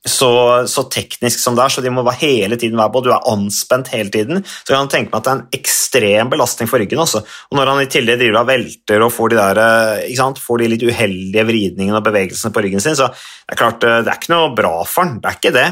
så, 0.08 0.30
så, 0.64 0.86
teknisk 0.88 1.42
som 1.42 1.56
det 1.56 1.64
er, 1.66 1.72
så 1.74 1.82
de 1.84 1.90
må 1.92 2.04
hele 2.16 2.56
tiden 2.56 2.78
være 2.80 2.92
på, 2.94 3.02
du 3.04 3.10
er 3.12 3.26
anspent 3.28 3.90
hele 3.92 4.08
tiden. 4.12 4.40
Så 4.46 4.72
kan 4.72 4.88
tenke 4.88 5.12
meg 5.12 5.18
at 5.18 5.26
det 5.26 5.32
er 5.32 5.40
en 5.40 5.58
ekstrem 5.58 6.30
belastning 6.32 6.70
for 6.70 6.80
ryggen. 6.80 7.02
Også. 7.02 7.20
Og 7.20 7.58
når 7.58 7.68
han 7.68 7.82
i 7.84 7.90
tillegg 7.92 8.22
driver 8.22 8.40
og 8.40 8.48
velter 8.48 9.04
og 9.04 9.12
får 9.12 9.34
de, 9.34 9.38
der, 9.40 9.60
eh, 10.08 10.40
får 10.40 10.62
de 10.62 10.70
litt 10.72 10.86
uheldige 10.88 11.44
vridningene 11.50 12.00
og 12.00 12.06
bevegelsene 12.06 12.54
på 12.56 12.64
ryggen 12.64 12.80
sin, 12.80 12.96
så 12.96 13.10
det 13.12 13.52
er 13.52 13.60
klart, 13.60 13.84
eh, 13.84 14.00
det 14.06 14.12
er 14.12 14.20
ikke 14.22 14.32
noe 14.32 14.54
bra 14.56 14.72
for 14.88 15.04
han, 15.04 15.18
det 15.20 15.28
er 15.28 15.40
ikke 15.40 15.56
det. 15.58 15.68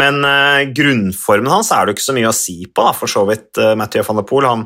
Men 0.00 0.20
uh, 0.22 0.62
grunnformen 0.70 1.50
hans 1.50 1.72
er 1.74 1.82
det 1.82 1.90
jo 1.90 1.98
ikke 1.98 2.04
så 2.04 2.14
mye 2.14 2.30
å 2.30 2.36
si 2.36 2.56
på, 2.62 2.84
da, 2.86 2.92
for 2.94 3.10
så 3.10 3.24
vidt. 3.26 3.48
Uh, 3.58 3.72
Mathieu 3.78 4.04
van 4.06 4.20
der 4.20 4.26
Poel 4.28 4.46
han, 4.46 4.60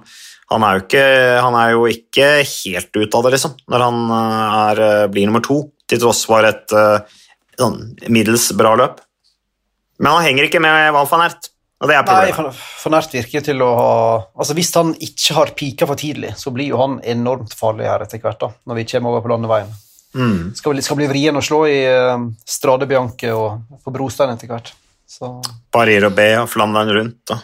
han, 0.53 0.67
er 0.69 0.83
ikke, 0.83 1.05
han, 1.40 1.57
er 1.57 1.71
jo 1.73 1.87
ikke, 1.88 2.27
helt 2.45 2.90
ute 2.93 3.09
av 3.17 3.25
det, 3.25 3.33
liksom, 3.38 3.55
når 3.73 3.85
han 3.87 4.03
uh, 4.12 4.59
er, 4.67 4.83
blir 5.12 5.31
nummer 5.31 5.45
to, 5.45 5.62
til 5.88 6.03
tross 6.05 6.27
for 6.29 6.45
et 6.45 6.77
sånn 7.61 7.81
middels 8.12 8.51
bra 8.59 8.75
løp. 8.79 9.03
Men 10.03 10.17
han 10.17 10.27
henger 10.27 10.49
ikke 10.49 10.62
med 10.62 10.93
Val 10.95 11.09
van 11.11 11.27
Ert. 11.29 11.51
Og 11.83 11.90
det 11.90 11.97
er 11.99 12.05
problemet. 12.07 12.38
Nei, 12.38 12.67
van 12.85 12.97
Ert 12.99 13.14
virker 13.14 13.45
til 13.45 13.62
å 13.64 13.71
ha 13.77 13.95
altså 14.40 14.55
Hvis 14.57 14.71
han 14.79 14.93
ikke 15.05 15.37
har 15.37 15.55
pika 15.59 15.88
for 15.90 16.01
tidlig, 16.01 16.33
så 16.40 16.53
blir 16.55 16.71
jo 16.73 16.81
han 16.81 17.01
enormt 17.03 17.55
farlig 17.59 17.88
her 17.90 18.05
etter 18.05 18.23
hvert, 18.23 18.40
da, 18.40 18.53
når 18.64 18.81
vi 18.81 18.87
kommer 18.95 19.12
over 19.12 19.25
på 19.25 19.33
landeveien. 19.35 19.75
Mm. 20.14 20.55
Skal, 20.55 20.79
skal 20.87 20.99
bli 21.01 21.11
vrien 21.11 21.37
å 21.37 21.43
slå 21.43 21.64
i 21.67 21.79
uh, 21.90 22.14
Strade 22.47 22.87
Bianche 22.90 23.33
og 23.35 23.81
på 23.83 23.95
brostein 23.95 24.33
etter 24.35 24.51
hvert. 24.51 24.71
Så. 25.11 25.31
Parir 25.75 26.07
og 26.09 26.14
B 26.17 26.29
og 26.40 26.49
Flandern 26.51 26.93
rundt. 26.95 27.21
Da. 27.29 27.40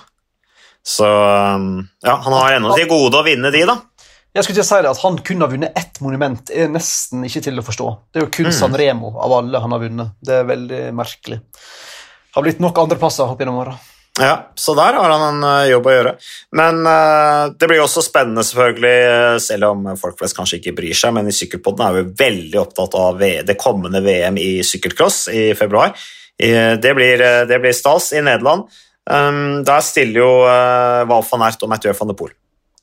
Så 0.86 1.06
um, 1.06 1.82
ja, 2.02 2.14
han 2.24 2.36
har 2.38 2.56
ennå 2.56 2.72
til 2.78 2.88
gode 2.90 3.20
å 3.20 3.26
vinne 3.26 3.52
de, 3.52 3.66
da. 3.68 3.76
Jeg 4.30 4.46
skulle 4.46 4.60
til 4.60 4.62
å 4.62 4.68
si 4.68 4.80
det, 4.84 4.90
At 4.90 5.02
han 5.02 5.20
kun 5.26 5.42
har 5.42 5.50
vunnet 5.50 5.78
ett 5.78 6.00
monument, 6.04 6.50
er 6.54 6.70
nesten 6.70 7.24
ikke 7.26 7.42
til 7.48 7.58
å 7.58 7.66
forstå. 7.66 7.92
Det 8.10 8.20
er 8.20 8.26
jo 8.26 8.32
kun 8.36 8.50
mm. 8.50 8.56
San 8.56 8.76
Remo 8.78 9.14
av 9.18 9.38
alle 9.40 9.62
han 9.62 9.74
har 9.74 9.82
vunnet. 9.82 10.12
Det 10.22 10.36
er 10.38 10.50
veldig 10.50 10.82
merkelig. 10.96 11.40
Det 11.40 12.36
Har 12.36 12.46
blitt 12.46 12.62
nok 12.62 12.78
andreplasser 12.78 13.26
opp 13.26 13.42
gjennom 13.42 13.58
åra. 13.64 13.74
Ja, 14.20 14.50
så 14.54 14.74
der 14.74 14.98
har 14.98 15.10
han 15.10 15.22
en 15.22 15.44
uh, 15.46 15.68
jobb 15.70 15.86
å 15.86 15.94
gjøre. 15.94 16.12
Men 16.58 16.82
uh, 16.84 17.50
det 17.56 17.68
blir 17.70 17.82
også 17.82 18.02
spennende, 18.04 18.44
selvfølgelig, 18.46 18.96
uh, 19.06 19.36
selv 19.42 19.70
om 19.70 19.88
folk 19.98 20.18
flest 20.18 20.36
kanskje 20.36 20.58
ikke 20.60 20.74
bryr 20.76 20.98
seg, 20.98 21.14
men 21.16 21.30
i 21.30 21.34
Sykkelpodden 21.34 21.86
er 21.86 21.96
vi 21.96 22.04
veldig 22.20 22.60
opptatt 22.60 22.96
av 22.98 23.22
det 23.22 23.56
kommende 23.58 24.02
VM 24.04 24.38
i 24.42 24.50
sykkelcross 24.66 25.24
i 25.32 25.50
februar. 25.58 25.94
Det 26.40 26.92
blir, 26.96 27.20
det 27.44 27.58
blir 27.60 27.74
stas 27.76 28.14
i 28.16 28.22
Nederland. 28.24 28.70
Um, 29.10 29.60
der 29.66 29.82
stiller 29.84 30.22
jo 30.22 30.30
Val 31.10 31.26
van 31.28 31.44
Ert 31.48 31.66
og 31.66 31.72
Mathieu 31.72 31.92
van 31.98 32.12
de 32.12 32.16
Poel, 32.16 32.32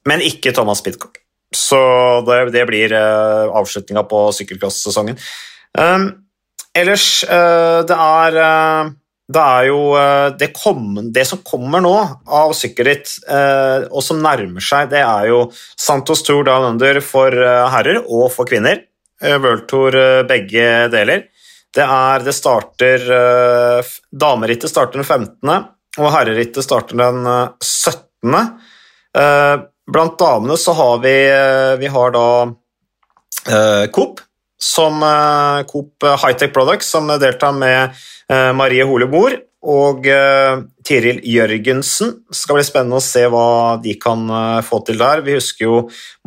men 0.09 0.21
ikke 0.25 0.53
Thomas 0.53 0.83
Pitcock. 0.85 1.17
Så 1.55 1.79
det, 2.27 2.39
det 2.51 2.65
blir 2.67 2.93
uh, 2.93 3.53
avslutninga 3.55 4.03
på 4.09 4.23
sykkelcross-sesongen. 4.35 5.19
Um, 5.77 6.09
ellers, 6.75 7.23
uh, 7.29 7.83
det 7.87 7.97
er 7.97 8.39
uh, 8.41 8.95
det 9.27 9.43
er 9.43 9.65
jo 9.67 9.79
det, 10.39 10.47
kom, 10.55 10.83
det, 11.11 11.25
som 11.27 11.41
kommer 11.43 11.81
nå 11.83 11.91
av 12.31 12.53
sykkelritt, 12.55 13.09
eh, 13.27 13.83
og 13.91 13.99
som 13.99 14.21
nærmer 14.23 14.63
seg, 14.63 14.85
det 14.93 15.01
er 15.03 15.25
jo 15.27 15.41
Santos 15.51 16.23
Tour 16.23 16.45
Down 16.47 16.63
Under 16.69 17.01
for 17.03 17.35
herrer 17.35 17.99
og 18.05 18.29
for 18.31 18.47
kvinner. 18.47 18.85
World 19.19 19.65
Tour 19.67 19.97
begge 20.29 20.87
deler. 20.93 21.25
Det 21.75 21.83
er 21.83 22.23
Det 22.23 22.35
starter 22.37 23.03
Damerittet 24.15 24.71
starter 24.71 25.03
den 25.03 25.09
15., 25.09 25.67
og 25.99 26.11
herrerittet 26.15 26.63
starter 26.63 26.95
den 27.03 27.27
17. 27.59 28.39
Blant 29.87 30.17
damene 30.19 30.57
så 30.59 30.75
har 30.75 30.97
vi, 31.03 31.15
vi 31.79 31.89
har 31.91 32.11
da 32.11 32.27
Coop, 33.95 34.19
som 34.59 34.99
Coop 35.69 36.03
Hightech 36.03 36.51
Products, 36.51 36.89
som 36.91 37.07
deltar 37.07 37.55
med 37.55 37.95
Eh, 38.27 38.53
Marie 38.53 38.83
Hole 38.83 39.07
Mor 39.07 39.35
og 39.67 40.07
eh, 40.11 40.59
Tiril 40.85 41.21
Jørgensen. 41.23 42.13
Det 42.27 42.35
skal 42.35 42.59
bli 42.59 42.65
spennende 42.67 42.99
å 42.99 43.03
se 43.03 43.23
hva 43.31 43.77
de 43.83 43.95
kan 44.01 44.25
eh, 44.27 44.63
få 44.67 44.81
til 44.87 44.99
der. 44.99 45.23
Vi 45.23 45.37
husker 45.37 45.67
jo 45.67 45.77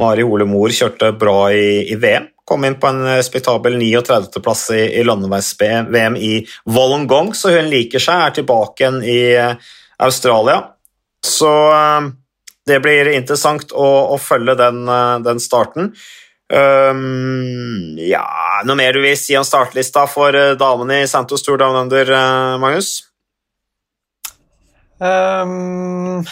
Mari 0.01 0.25
Hole 0.25 0.49
Mor 0.49 0.73
kjørte 0.73 1.13
bra 1.21 1.51
i, 1.53 1.85
i 1.93 1.99
VM. 2.01 2.31
Kom 2.49 2.65
inn 2.67 2.79
på 2.81 2.89
en 2.89 3.05
respektabel 3.13 3.77
39.-plass 3.79 4.65
i, 4.75 4.83
i 4.99 5.05
landeveis-VM 5.07 6.17
i 6.19 6.33
Wollongong, 6.73 7.31
så 7.37 7.53
hun 7.55 7.69
liker 7.71 8.03
seg, 8.03 8.25
er 8.25 8.35
tilbake 8.41 8.83
igjen 8.83 8.99
i 9.07 9.21
Australia. 10.03 10.57
Så 11.23 11.53
det 12.71 12.81
blir 12.85 13.13
interessant 13.13 13.75
å, 13.75 13.89
å 14.15 14.19
følge 14.23 14.57
den, 14.61 14.83
den 15.27 15.43
starten. 15.43 15.93
Um, 16.51 17.95
ja 18.03 18.25
Noe 18.67 18.75
mer 18.75 18.97
du 18.97 19.05
vil 19.05 19.15
si 19.15 19.37
om 19.39 19.45
startlista 19.47 20.03
for 20.11 20.35
uh, 20.35 20.57
damene 20.59 21.05
i 21.05 21.07
Santos 21.07 21.45
Tour 21.47 21.61
Down 21.61 21.77
Under, 21.79 22.11
uh, 22.11 22.57
Magnus? 22.59 23.05
Um, 24.99 26.25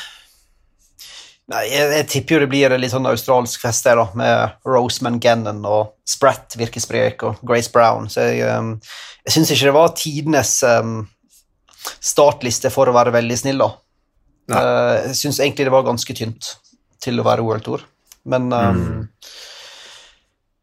nei, 1.49 1.63
jeg, 1.71 1.87
jeg, 1.95 2.07
tipper 2.11 2.35
jo 2.35 2.41
det 2.43 2.51
blir 2.51 2.75
en 2.75 2.83
litt 2.83 2.93
sånn 2.93 3.07
australsk 3.09 3.63
fest 3.63 3.87
der, 3.87 4.03
da, 4.03 4.19
med 4.19 4.59
Roseman 4.69 5.21
Gannon 5.23 5.63
og 5.63 5.95
Spratt 6.09 6.59
Virkesprek 6.59 7.23
og 7.25 7.39
Grace 7.47 7.71
Brown. 7.73 8.11
Så 8.11 8.27
jeg, 8.27 8.43
um, 8.51 8.75
syns 9.23 9.55
ikke 9.55 9.71
det 9.71 9.77
var 9.79 9.95
tidenes 9.97 10.57
um, 10.67 10.99
startliste 12.03 12.75
for 12.75 12.91
å 12.91 12.97
være 12.99 13.15
veldig 13.15 13.39
snill, 13.39 13.63
da. 13.63 13.71
Uh, 14.49 15.11
jeg 15.11 15.19
syns 15.19 15.43
egentlig 15.45 15.69
det 15.69 15.75
var 15.75 15.87
ganske 15.87 16.17
tynt 16.17 16.55
til 17.03 17.21
å 17.21 17.27
være 17.27 17.45
World 17.45 17.67
Tour, 17.67 17.85
men 18.29 18.49
um, 18.53 18.83
mm. 18.83 19.07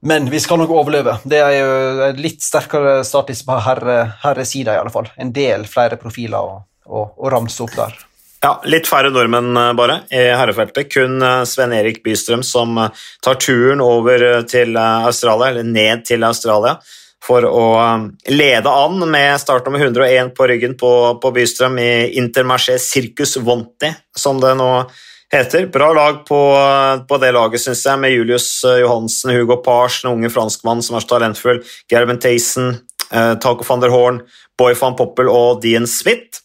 Men 0.05 0.27
vi 0.29 0.37
skal 0.37 0.59
nok 0.61 0.69
overleve. 0.69 1.15
Det 1.25 1.39
er 1.41 1.53
jo 1.55 2.09
litt 2.21 2.43
sterkere 2.45 2.99
startliste 3.07 3.47
på 3.47 3.55
herresida, 3.65 4.75
her 4.75 4.77
i 4.77 4.81
alle 4.83 4.93
fall. 4.93 5.07
En 5.17 5.31
del 5.33 5.65
flere 5.65 5.97
profiler 5.97 6.45
å, 6.45 6.59
å, 6.85 7.01
å 7.17 7.31
ramse 7.33 7.63
opp 7.65 7.73
der. 7.73 7.95
Ja, 8.45 8.51
litt 8.69 8.85
færre 8.85 9.09
nordmenn 9.09 9.55
eh, 9.57 9.71
bare 9.77 10.01
i 10.13 10.27
herrefeltet. 10.37 10.91
Kun 10.93 11.17
eh, 11.23 11.41
Sven 11.49 11.73
Erik 11.73 12.03
Bystrøm 12.05 12.43
som 12.45 12.77
eh, 12.77 13.05
tar 13.25 13.39
turen 13.41 13.81
over 13.81 14.43
til 14.49 14.77
Australia, 14.77 15.49
eller 15.49 15.65
ned 15.65 16.05
til 16.05 16.25
Australia, 16.27 16.75
for 17.25 17.45
å 17.49 17.65
lede 18.29 18.69
an 18.69 19.01
med 19.09 19.39
startnummer 19.41 19.81
101 19.81 20.33
på 20.37 20.47
ryggen 20.51 20.75
på, 20.77 20.91
på 21.21 21.31
Bystrøm 21.33 21.79
i 21.81 21.91
Intermarché 22.21 22.77
Circus 22.81 23.37
Vonti, 23.41 23.89
som 24.15 24.39
det 24.41 24.53
nå 24.59 24.69
heter. 25.33 25.67
Bra 25.73 25.91
lag 25.93 26.21
på, 26.27 26.39
på 27.09 27.19
det 27.21 27.31
laget, 27.35 27.63
syns 27.63 27.83
jeg, 27.87 28.01
med 28.01 28.13
Julius 28.13 28.49
eh, 28.67 28.81
Johansen, 28.83 29.33
Hugo 29.35 29.57
Pars, 29.65 30.01
den 30.03 30.13
unge 30.13 30.31
franskmannen 30.33 30.85
som 30.85 30.97
er 30.97 31.05
så 31.05 31.15
talentfull, 31.15 31.61
Gerben 31.91 32.21
Tayson, 32.21 32.75
eh, 33.09 33.33
Taco 33.41 33.65
van 33.67 33.83
der 33.83 33.93
Horn, 33.93 34.21
Boy 34.59 34.77
van 34.79 34.97
Poppel 34.99 35.31
og 35.31 35.63
Dean 35.65 35.89
Smith. 35.89 36.44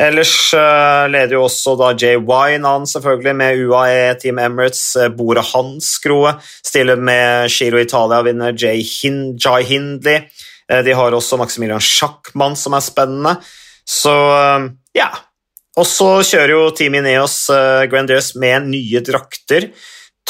Ellers 0.00 0.32
uh, 0.56 1.04
leder 1.12 1.36
jo 1.36 1.42
også 1.44 1.74
da 1.76 1.90
Jay 1.92 2.16
Wine 2.16 2.68
an, 2.68 2.86
selvfølgelig, 2.88 3.34
med 3.36 3.64
UAE, 3.66 4.14
Team 4.22 4.38
Emirates. 4.40 4.82
Uh, 4.96 5.10
Bore 5.12 5.42
Hansgrohe 5.44 6.38
stiller 6.64 6.96
med 6.96 7.50
Giro 7.52 7.82
Italia-vinner 7.82 8.56
Jay, 8.56 8.80
Hin 8.80 9.36
Jai 9.36 9.62
Hindley. 9.68 10.24
Uh, 10.72 10.80
de 10.86 10.94
har 10.96 11.16
også 11.16 11.36
Maximilian 11.40 11.84
Schackmann, 11.84 12.56
som 12.56 12.78
er 12.78 12.84
spennende. 12.86 13.36
Så 13.90 14.12
ja, 14.94 15.08
og 15.74 15.86
så 15.88 16.20
kjører 16.22 16.52
jo 16.52 16.66
Team 16.78 16.94
Ineos 17.00 17.48
Grandiers 17.90 18.28
med 18.38 18.68
nye 18.70 19.00
drakter. 19.02 19.66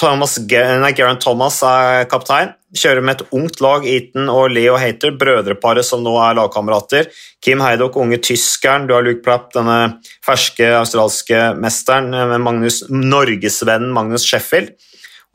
Thomas, 0.01 0.39
nei, 0.41 0.93
Garen 0.97 1.21
Thomas 1.21 1.61
er 1.67 2.07
kaptein. 2.09 2.55
Kjører 2.73 3.05
med 3.05 3.19
et 3.19 3.35
ungt 3.37 3.59
lag, 3.61 3.85
Eaton 3.85 4.31
og 4.33 4.53
Leo 4.55 4.79
Hater, 4.81 5.13
brødreparet 5.19 5.85
som 5.85 6.05
nå 6.07 6.15
er 6.23 6.39
lagkamerater. 6.39 7.11
Kim 7.45 7.61
Heidok, 7.61 7.99
unge 8.01 8.21
tyskeren. 8.25 8.87
Du 8.89 8.95
har 8.95 9.05
Luke 9.05 9.21
Plapp, 9.27 9.51
denne 9.57 9.99
ferske 10.25 10.71
australske 10.79 11.51
mesteren 11.61 12.15
eh, 12.15 12.29
med 12.31 12.45
Magnus, 12.47 12.85
norgesvennen 12.89 13.93
Magnus 13.93 14.25
Sheffield. 14.25 14.73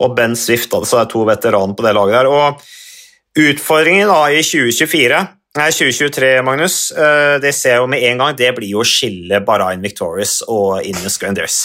Og 0.02 0.16
Ben 0.16 0.34
Swift, 0.36 0.74
altså 0.74 1.00
er 1.02 1.12
to 1.12 1.22
veteraner 1.28 1.76
på 1.76 1.86
det 1.86 1.94
laget 1.96 2.18
der. 2.18 2.32
Og 2.32 3.46
utfordringen 3.46 4.10
da 4.10 4.26
i 4.32 4.42
2024 4.42 5.24
Nei, 5.56 5.70
2023, 5.72 6.42
Magnus, 6.44 6.90
eh, 6.92 7.38
det 7.40 7.54
ser 7.56 7.78
jeg 7.78 7.80
jo 7.80 7.86
med 7.88 8.02
en 8.04 8.18
gang. 8.20 8.34
Det 8.36 8.50
blir 8.58 8.74
jo 8.74 8.82
å 8.82 8.84
skille 8.84 9.40
Bahrain 9.40 9.80
Victorious 9.80 10.42
og 10.52 10.84
Innes 10.84 11.16
Grandiers. 11.16 11.62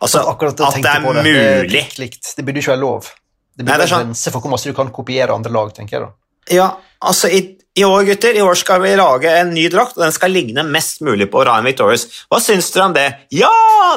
Altså, 0.00 0.24
at 0.30 0.42
det 0.58 0.90
er 0.90 1.00
det. 1.00 1.02
mulig. 1.04 1.84
Det, 1.96 2.10
det 2.36 2.44
burde 2.44 2.62
ikke 2.62 2.74
være 2.74 2.82
lov. 2.82 3.10
Det 3.54 3.62
burde 3.64 3.78
være 3.78 3.90
sånn. 3.90 4.08
grense 4.08 4.34
for 4.34 4.44
hvor 4.44 4.54
masse 4.54 4.70
du 4.70 4.76
kan 4.76 4.90
kopiere 4.94 5.34
andre 5.34 5.52
lag, 5.54 5.72
tenker 5.76 5.98
jeg 5.98 6.06
da. 6.06 6.12
Ja, 6.52 6.68
altså 7.00 7.30
i, 7.32 7.40
i, 7.72 7.84
år, 7.86 8.04
gutter, 8.10 8.36
i 8.36 8.42
år 8.44 8.58
skal 8.60 8.82
vi 8.82 8.92
lage 8.98 9.30
en 9.40 9.54
ny 9.56 9.64
drakt, 9.72 9.96
og 9.96 10.04
den 10.04 10.14
skal 10.14 10.34
ligne 10.34 10.66
mest 10.66 11.00
mulig 11.06 11.30
på 11.32 11.44
Ryan 11.46 11.66
Victorious. 11.66 12.06
Hva 12.28 12.42
syns 12.42 12.68
dere 12.74 12.88
om 12.90 12.96
det? 12.96 13.08
Ja, 13.32 13.52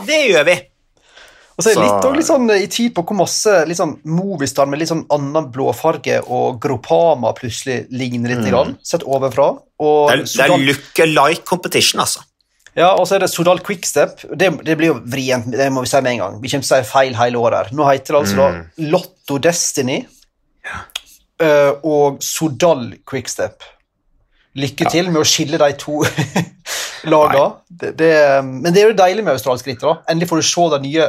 det 0.06 0.24
gjør 0.30 0.48
vi! 0.48 0.58
Og 1.58 1.66
så 1.66 1.72
er 1.72 1.80
det 1.80 1.86
litt, 1.88 2.08
litt 2.20 2.28
sånn, 2.28 2.52
i 2.54 2.68
tid 2.70 2.94
på 2.94 3.02
hvor 3.10 3.18
masse 3.18 3.52
litt 3.66 3.80
sånn 3.80 3.96
Movistar 4.14 4.68
med 4.70 4.78
litt 4.78 4.92
sånn 4.92 5.08
annen 5.14 5.48
blåfarge 5.50 6.20
og 6.30 6.60
Gropama 6.62 7.32
plutselig 7.38 7.88
ligner 7.90 8.36
litt, 8.36 8.44
mm. 8.44 8.50
grann, 8.52 8.76
sett 8.86 9.06
overfra. 9.10 9.56
Og 9.82 10.12
det 10.12 10.20
er, 10.20 10.26
det 10.30 10.46
er 10.46 10.66
look 10.68 11.02
alike 11.02 11.48
competition, 11.50 12.04
altså. 12.06 12.22
Ja, 12.78 12.92
og 12.94 13.08
så 13.10 13.16
er 13.18 13.24
det 13.24 13.32
Sodal 13.34 13.58
Quickstep. 13.66 14.20
Det, 14.38 14.52
det 14.66 14.76
blir 14.78 14.92
jo 14.92 14.98
vrient, 15.10 15.48
det 15.50 15.72
må 15.74 15.82
vi 15.82 15.90
si 15.90 16.02
med 16.06 16.14
en 16.14 16.20
gang. 16.22 16.36
Vi 16.44 16.50
kommer 16.52 16.66
til 16.68 16.76
å 16.76 16.78
si 16.84 16.92
feil 16.92 17.16
hele 17.18 17.38
året. 17.42 17.72
Nå 17.74 17.88
heter 17.90 18.14
det 18.14 18.20
altså 18.20 18.36
mm. 18.38 18.42
da 18.78 18.90
Lotto 18.94 19.36
Destiny 19.42 19.98
ja. 20.68 20.78
uh, 21.42 21.74
og 21.82 22.22
Sodal 22.24 22.96
Quickstep. 23.10 23.58
Lykke 24.58 24.86
ja. 24.86 24.90
til 24.94 25.06
med 25.10 25.22
å 25.24 25.26
skille 25.28 25.58
de 25.62 25.70
to 25.82 25.96
lagene. 27.14 27.50
Det, 27.68 27.92
det, 27.98 28.12
men 28.46 28.70
det 28.70 28.82
er 28.84 28.88
jo 28.92 29.02
deilig 29.02 29.24
med 29.26 29.34
australsk 29.34 29.66
ritt. 29.70 29.84
Endelig 30.06 30.30
får 30.30 30.38
du 30.42 30.46
se 30.52 30.64
de 30.76 30.80
nye 30.86 31.06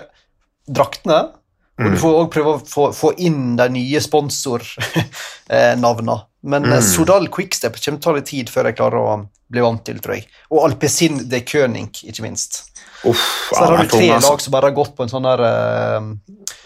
draktene. 0.80 1.20
Og 1.78 1.84
du 1.84 1.94
mm. 1.94 2.00
får 2.00 2.12
òg 2.18 2.28
prøve 2.34 2.50
å 2.56 2.58
få, 2.66 2.84
få, 2.96 3.08
inn 3.22 3.42
de 3.60 3.66
nye 3.76 3.98
sponsornavnene. 4.02 6.16
Men 6.48 6.62
eh, 6.64 6.80
mm. 6.80 6.86
Sodal 6.86 7.28
Quickstep 7.34 7.74
kommer 7.76 7.84
til 7.84 7.96
å 7.98 8.02
ta 8.02 8.10
litt 8.16 8.30
tid 8.30 8.46
før 8.50 8.64
jeg 8.70 8.78
klarer 8.80 8.98
å 8.98 9.02
bli 9.48 9.64
vant 9.64 9.84
til, 9.84 10.00
tror 10.04 10.18
jeg. 10.18 10.26
Og 10.52 10.64
Alpezin 10.66 11.22
de 11.28 11.42
König, 11.46 11.88
ikke 12.04 12.24
minst. 12.24 12.64
Uff, 13.06 13.22
så 13.52 13.62
der 13.62 13.76
har 13.76 13.86
du 13.86 13.92
tre 13.92 14.08
lag 14.10 14.42
som 14.42 14.54
bare 14.54 14.70
har 14.70 14.76
gått 14.76 14.96
på 14.98 15.06
en 15.06 15.12
sånn 15.12 15.28
der 15.28 15.44
uh, 15.44 16.08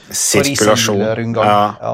Sirkulasjon. 0.09 1.03
Ja. 1.37 1.61
ja. 1.81 1.93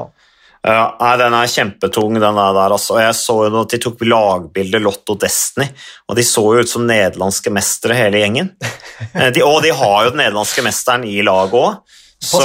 Ja, 0.59 0.97
nei, 0.99 1.11
Den 1.21 1.35
er 1.37 1.47
kjempetung, 1.47 2.17
den 2.19 2.39
der. 2.39 2.57
altså. 2.59 2.97
Jeg 2.99 3.15
så 3.15 3.35
jo 3.47 3.61
at 3.61 3.71
De 3.71 3.79
tok 3.79 4.01
lagbilde 4.03 4.81
Lotto 4.83 5.15
Destiny, 5.19 5.69
og 6.09 6.17
de 6.19 6.25
så 6.27 6.43
jo 6.43 6.65
ut 6.65 6.71
som 6.71 6.83
nederlandske 6.87 7.53
mestere, 7.53 7.97
hele 7.99 8.23
gjengen. 8.23 8.53
Eh, 9.15 9.29
de, 9.31 9.39
og 9.47 9.61
de 9.63 9.69
har 9.71 10.01
jo 10.03 10.09
den 10.11 10.19
nederlandske 10.19 10.59
mesteren 10.59 11.05
i 11.07 11.21
laget 11.23 11.53
òg. 11.55 11.93
Så, 12.19 12.41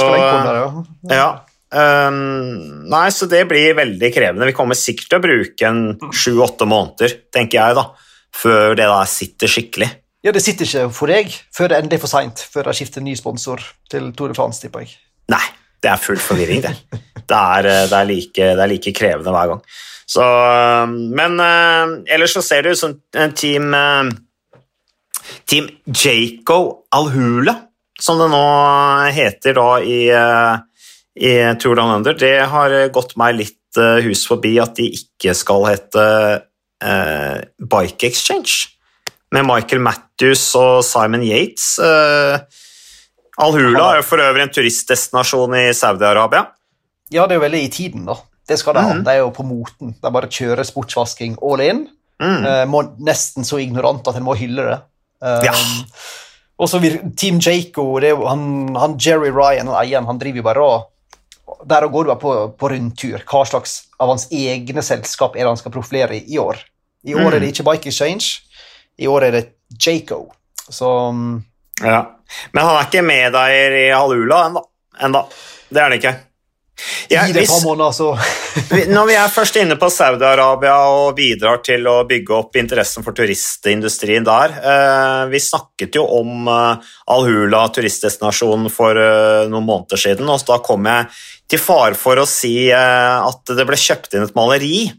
ja. 1.11 1.25
Um, 1.75 2.87
nei, 2.87 3.09
så 3.11 3.27
det 3.27 3.41
blir 3.49 3.75
veldig 3.75 4.09
krevende. 4.15 4.47
Vi 4.47 4.55
kommer 4.55 4.79
sikkert 4.79 5.09
til 5.11 5.19
å 5.19 5.25
bruke 5.25 5.67
en 5.67 5.81
sju-åtte 6.15 6.63
måneder, 6.71 7.17
tenker 7.35 7.59
jeg, 7.59 7.75
da, 7.75 7.83
før 8.35 8.75
det 8.77 8.87
da 8.89 9.01
sitter 9.09 9.51
skikkelig. 9.51 9.89
Ja, 10.25 10.33
det 10.33 10.41
sitter 10.41 10.65
ikke 10.65 10.87
for 10.95 11.11
deg 11.11 11.33
før 11.53 11.69
det 11.69 11.79
endelig 11.79 11.99
er 11.99 12.01
for 12.01 12.11
seint, 12.11 12.41
før 12.51 12.69
de 12.69 12.77
skifter 12.77 13.03
ny 13.05 13.13
sponsor 13.17 13.61
til 13.91 14.09
Tour 14.17 14.31
de 14.31 14.37
France, 14.37 14.61
tipper 14.63 14.85
jeg. 14.85 14.95
Nei, 15.29 15.43
det 15.83 15.91
er 15.91 16.01
full 16.01 16.21
forvirring, 16.21 16.63
det. 16.65 16.73
Det 17.25 17.37
er, 17.37 17.67
eh, 17.69 17.83
det 17.89 17.97
er, 17.99 18.07
like, 18.09 18.47
det 18.57 18.63
er 18.63 18.71
like, 18.71 18.93
krevende 18.97 19.33
hver 19.33 19.51
gang. 19.53 19.61
Så, 20.05 20.25
men 21.17 21.39
uh, 21.41 21.93
ellers 22.13 22.35
så 22.37 22.43
ser 22.45 22.65
det 22.65 22.75
ut 22.75 22.81
som 22.81 22.91
en 23.17 23.31
team 23.33 23.71
Team 25.49 25.69
Jaco 25.89 26.59
Alhula 26.93 27.55
som 27.97 28.19
det 28.21 28.27
nå 28.29 28.43
heter 29.15 29.55
da 29.57 29.69
i, 29.81 29.99
i 31.17 31.31
Tour 31.57 31.79
Down 31.79 31.95
Under, 31.95 32.13
det 32.13 32.35
har 32.51 32.75
gått 32.93 33.15
meg 33.17 33.39
litt 33.39 33.79
hus 34.05 34.25
forbi 34.27 34.53
at 34.61 34.75
de 34.77 34.89
ikke 34.99 35.33
skal 35.37 35.65
hete 35.71 36.05
uh, 36.85 37.41
Bike 37.59 38.07
Exchange, 38.07 38.75
med 39.35 39.45
Michael 39.47 39.81
Matthews 39.83 40.43
og 40.59 40.83
Simon 40.85 41.23
Yates. 41.25 41.75
Eh, 41.81 42.37
Al-Hula 43.43 43.89
er 43.89 43.99
jo 43.99 44.05
for 44.07 44.23
øvrig 44.23 44.45
en 44.45 44.53
turistdestinasjon 44.53 45.57
i 45.59 45.65
Saudi-Arabia. 45.75 46.45
Ja, 47.11 47.25
det 47.25 47.35
er 47.35 47.41
jo 47.41 47.45
veldig 47.45 47.63
i 47.65 47.71
tiden, 47.73 48.05
da. 48.07 48.15
Det 48.47 48.59
skal 48.61 48.77
de 48.77 48.83
ha. 48.85 48.93
Det 49.01 49.11
er 49.15 49.23
jo 49.23 49.31
på 49.35 49.45
moten. 49.47 49.95
De 50.01 50.11
bare 50.13 50.29
kjører 50.31 50.67
sportsvasking 50.67 51.39
all 51.43 51.63
in. 51.65 51.87
Mm. 52.21 52.45
Eh, 52.47 52.63
må, 52.71 52.83
nesten 53.03 53.47
så 53.47 53.59
ignorant 53.59 54.05
at 54.07 54.19
en 54.19 54.27
må 54.27 54.37
hylle 54.39 54.67
det. 54.69 54.77
Um, 55.25 55.47
ja. 55.47 55.55
Og 56.61 56.69
så 56.71 56.79
Team 57.17 57.41
Jaco, 57.43 57.85
han, 57.99 58.75
han, 58.77 58.95
Jerry 59.01 59.31
Ryan, 59.33 59.67
han 59.71 59.79
eieren, 59.81 60.07
han 60.07 60.19
driver 60.21 60.39
jo 60.39 60.45
bare 60.45 60.67
og 60.67 60.91
Der 61.67 61.87
går 61.87 62.03
du 62.03 62.09
bare 62.11 62.21
på, 62.21 62.31
på 62.59 62.69
rundtur. 62.71 63.19
Hva 63.27 63.43
slags 63.47 63.75
av 63.99 64.13
hans 64.13 64.29
egne 64.31 64.83
selskap 64.85 65.35
er 65.35 65.43
det 65.43 65.51
han 65.51 65.59
skal 65.59 65.73
profilere 65.73 66.17
i, 66.17 66.23
i 66.35 66.39
år? 66.41 66.61
I 67.05 67.15
år 67.15 67.27
mm. 67.27 67.33
er 67.33 67.39
det 67.39 67.51
ikke 67.53 67.67
Bike 67.69 67.91
Exchange, 67.91 68.41
i 68.97 69.09
år 69.11 69.27
er 69.27 69.37
det 69.39 69.45
Jaco. 69.79 70.25
Så 70.69 70.91
um, 71.09 71.43
Ja. 71.83 72.03
Men 72.51 72.65
han 72.65 72.79
er 72.79 72.87
ikke 72.87 73.05
medeier 73.05 73.75
i 73.77 73.89
Halula 73.93 74.45
ennå. 74.49 75.27
Det 75.69 75.81
er 75.81 75.89
han 75.89 75.99
ikke. 75.99 76.15
Ja, 77.07 77.21
hvis, 77.31 77.51
når 78.95 79.05
vi 79.07 79.13
er 79.15 79.31
først 79.31 79.55
inne 79.61 79.77
på 79.79 79.87
Saudi-Arabia 79.93 80.73
og 80.91 81.13
bidrar 81.15 81.61
til 81.63 81.85
å 81.87 82.01
bygge 82.07 82.33
opp 82.35 82.57
interessen 82.59 83.05
for 83.05 83.15
turistindustrien 83.15 84.25
der 84.27 84.57
eh, 84.59 85.21
Vi 85.31 85.39
snakket 85.39 85.95
jo 85.95 86.03
om 86.17 86.49
eh, 86.51 86.91
Al-Hula 87.15 87.61
turistdestinasjon 87.77 88.67
for 88.73 88.99
eh, 88.99 89.45
noen 89.47 89.69
måneder 89.69 90.01
siden, 90.01 90.27
og 90.27 90.43
da 90.49 90.59
kom 90.65 90.89
jeg 90.91 91.07
til 91.53 91.63
fare 91.63 91.95
for 91.95 92.19
å 92.19 92.27
si 92.27 92.67
eh, 92.67 93.17
at 93.23 93.55
det 93.55 93.67
ble 93.69 93.79
kjøpt 93.79 94.17
inn 94.17 94.27
et 94.27 94.35
maleri 94.35 94.89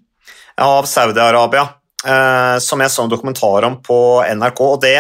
av 0.65 0.89
Saudi-Arabia 0.89 1.67
som 2.05 2.83
jeg 2.83 2.93
så 2.93 3.03
en 3.03 3.11
dokumentar 3.11 3.65
om 3.67 3.79
på 3.83 3.97
NRK. 4.37 4.61
og 4.61 4.83
det 4.83 4.99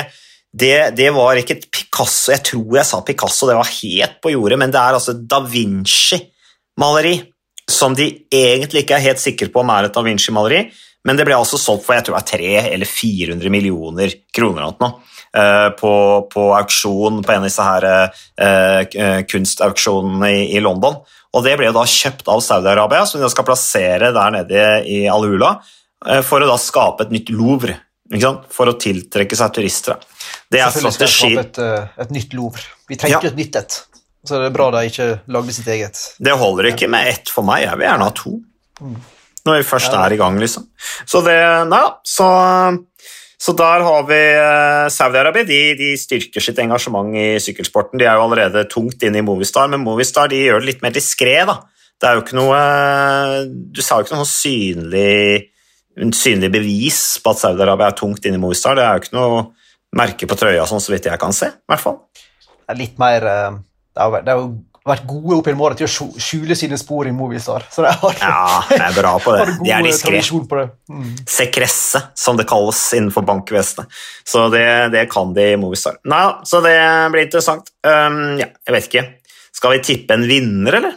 det, 0.56 0.96
det, 0.96 1.10
var 1.12 1.36
ikke 1.36 1.58
et 1.58 1.66
Picasso, 1.68 2.32
jeg 2.32 2.40
tror 2.48 2.78
jeg 2.78 2.88
sa 2.88 3.02
Picasso, 3.04 3.46
det 3.46 3.58
var 3.58 3.68
helt 3.68 4.14
på 4.24 4.32
jordet, 4.32 4.56
men 4.58 4.72
det 4.72 4.80
er 4.80 4.96
altså 4.96 5.12
da 5.12 5.42
Vinci 5.44 6.16
maleri 6.80 7.18
som 7.66 7.94
de 7.98 8.06
egentlig 8.32 8.84
ikke 8.84 8.96
er 8.96 9.08
helt 9.08 9.22
sikre 9.22 9.50
på 9.50 9.62
om 9.62 9.72
er 9.74 9.88
et 9.88 9.94
da 9.94 10.04
Vinci-maleri, 10.06 10.62
men 11.06 11.18
det 11.18 11.26
ble 11.26 11.36
altså 11.38 11.58
solgt 11.58 11.84
for 11.86 11.96
jeg 11.96 12.06
tror 12.06 12.16
det 12.16 12.22
er 12.22 12.38
300 12.38 12.74
eller 12.76 12.90
400 12.90 13.52
millioner 13.52 14.14
kroner 14.34 14.70
nå, 14.82 14.90
uh, 15.38 15.68
på, 15.78 15.92
på, 16.30 16.46
auksjon 16.60 17.20
på 17.26 17.34
en 17.34 17.42
av 17.42 17.48
disse 17.48 17.66
her 17.66 17.88
uh, 17.90 19.22
kunstauksjonene 19.30 20.32
i, 20.32 20.44
i, 20.56 20.62
London. 20.62 20.98
Og 21.34 21.44
Det 21.44 21.56
ble 21.58 21.72
da 21.74 21.82
kjøpt 21.90 22.30
av 22.32 22.42
Saudi-Arabia, 22.42 23.04
som 23.06 23.22
de 23.22 23.30
skal 23.30 23.46
plassere 23.46 24.12
der 24.14 24.36
nede 24.38 24.68
i 24.88 25.02
Al-Hula 25.10 25.56
for 26.26 26.44
å 26.44 26.48
da 26.48 26.56
skape 26.60 27.06
et 27.06 27.14
nytt 27.14 27.32
Louvre. 27.34 27.78
For 28.54 28.70
å 28.70 28.76
tiltrekke 28.78 29.34
seg 29.38 29.54
turister. 29.56 29.98
Det 30.52 30.60
er 30.62 30.70
strategi. 30.70 31.32
Et, 31.40 31.60
et 32.04 32.12
nytt 32.14 32.36
Louvre. 32.38 32.62
Vi 32.86 32.98
trengte 33.00 33.26
ja. 33.26 33.32
et 33.32 33.38
nytt 33.38 33.58
et. 33.58 33.78
Så 34.26 34.40
det 34.40 34.50
er 34.50 34.54
bra 34.54 34.70
de 34.74 34.82
ikke 34.88 35.06
lagde 35.30 35.54
sitt 35.54 35.68
eget. 35.70 36.00
Det 36.18 36.34
holder 36.38 36.72
ikke 36.72 36.88
med 36.90 37.12
ett 37.12 37.30
for 37.30 37.46
meg, 37.46 37.64
jeg 37.66 37.78
vil 37.78 37.86
gjerne 37.86 38.08
ha 38.08 38.14
to. 38.16 38.34
Når 39.46 39.60
vi 39.60 39.66
først 39.68 39.94
er 39.94 40.14
i 40.14 40.18
gang, 40.18 40.38
liksom. 40.42 40.66
Så 41.06 41.22
det 41.22 41.36
Nei 41.70 41.78
da, 41.78 41.92
så, 42.06 42.26
så 43.38 43.54
der 43.58 43.84
har 43.86 44.08
vi 44.08 44.18
eh, 44.18 44.88
Saudi-Arabia. 44.90 45.46
De, 45.46 45.60
de, 45.78 45.92
styrker 46.00 46.42
sitt 46.42 46.58
engasjement 46.62 47.14
i 47.14 47.28
sykkelsporten. 47.42 48.00
De 48.02 48.08
er 48.08 48.18
jo 48.18 48.26
allerede 48.26 48.66
tungt 48.72 49.06
inne 49.06 49.22
i 49.22 49.26
Movistar, 49.26 49.70
men 49.70 49.84
Movistar 49.86 50.32
de 50.32 50.42
gjør 50.42 50.62
det 50.62 50.72
litt 50.72 50.82
mer 50.82 50.96
diskré. 50.96 51.38
Det 51.46 52.08
er 52.08 52.18
jo 52.18 52.24
ikke 52.26 52.36
noe 52.36 52.58
Du 53.72 53.80
sa 53.80 54.00
jo 54.00 54.08
ikke 54.08 54.18
noe 54.18 54.28
synlig, 54.28 55.46
synlig 56.16 56.50
bevis 56.52 57.00
på 57.22 57.32
at 57.32 57.40
Saudi-Arabia 57.40 57.90
er 57.90 57.96
tungt 57.98 58.26
inne 58.28 58.38
i 58.38 58.42
Movistar. 58.42 58.76
Det 58.76 58.84
er 58.84 58.98
jo 58.98 59.04
ikke 59.04 59.16
noe 59.16 59.42
merke 59.96 60.28
på 60.28 60.36
trøya, 60.38 60.66
sånn 60.68 60.82
så 60.82 60.92
vidt 60.92 61.08
jeg 61.08 61.20
kan 61.20 61.34
se. 61.34 61.48
i 61.54 61.72
hvert 61.72 61.82
fall. 61.82 62.00
Det 62.44 62.74
er 62.74 62.80
litt 62.80 62.98
mer 63.00 63.28
eh, 63.30 63.58
det 63.96 64.02
har, 64.04 64.24
det 64.26 64.34
har 64.34 64.42
jo 64.42 64.50
vært 64.86 65.06
gode 65.08 65.38
opp 65.40 65.48
gjennom 65.48 65.64
året 65.66 65.80
til 65.80 65.88
å 65.88 66.20
skjule 66.22 66.56
sine 66.58 66.76
spor 66.78 67.08
i 67.08 67.14
Movistar. 67.14 67.64
Så 67.72 67.82
det 67.82 67.90
har, 67.98 68.18
ja, 68.20 68.42
det 68.70 68.82
er 68.84 68.94
bra 68.94 69.14
på 69.22 69.34
det. 69.34 69.46
de 69.64 69.72
er 69.74 69.86
diskré. 69.86 70.20
Mm. 70.92 71.08
Sekresse, 71.26 72.02
som 72.14 72.38
det 72.38 72.46
kalles 72.50 72.82
innenfor 72.94 73.26
bankvesenet. 73.26 73.90
Så 74.26 74.46
det, 74.52 74.66
det, 74.94 75.06
kan 75.10 75.34
de 75.34 75.48
i 75.54 75.58
Movistar. 75.60 75.98
Nei, 76.06 76.22
så 76.46 76.62
det 76.64 76.76
blir 77.14 77.26
interessant. 77.26 77.72
Um, 77.82 78.36
ja, 78.38 78.50
jeg 78.68 78.76
vet 78.76 78.88
ikke. 78.90 79.04
Skal 79.56 79.74
vi 79.74 79.82
tippe 79.88 80.14
en 80.14 80.26
vinner, 80.28 80.78
eller? 80.78 80.96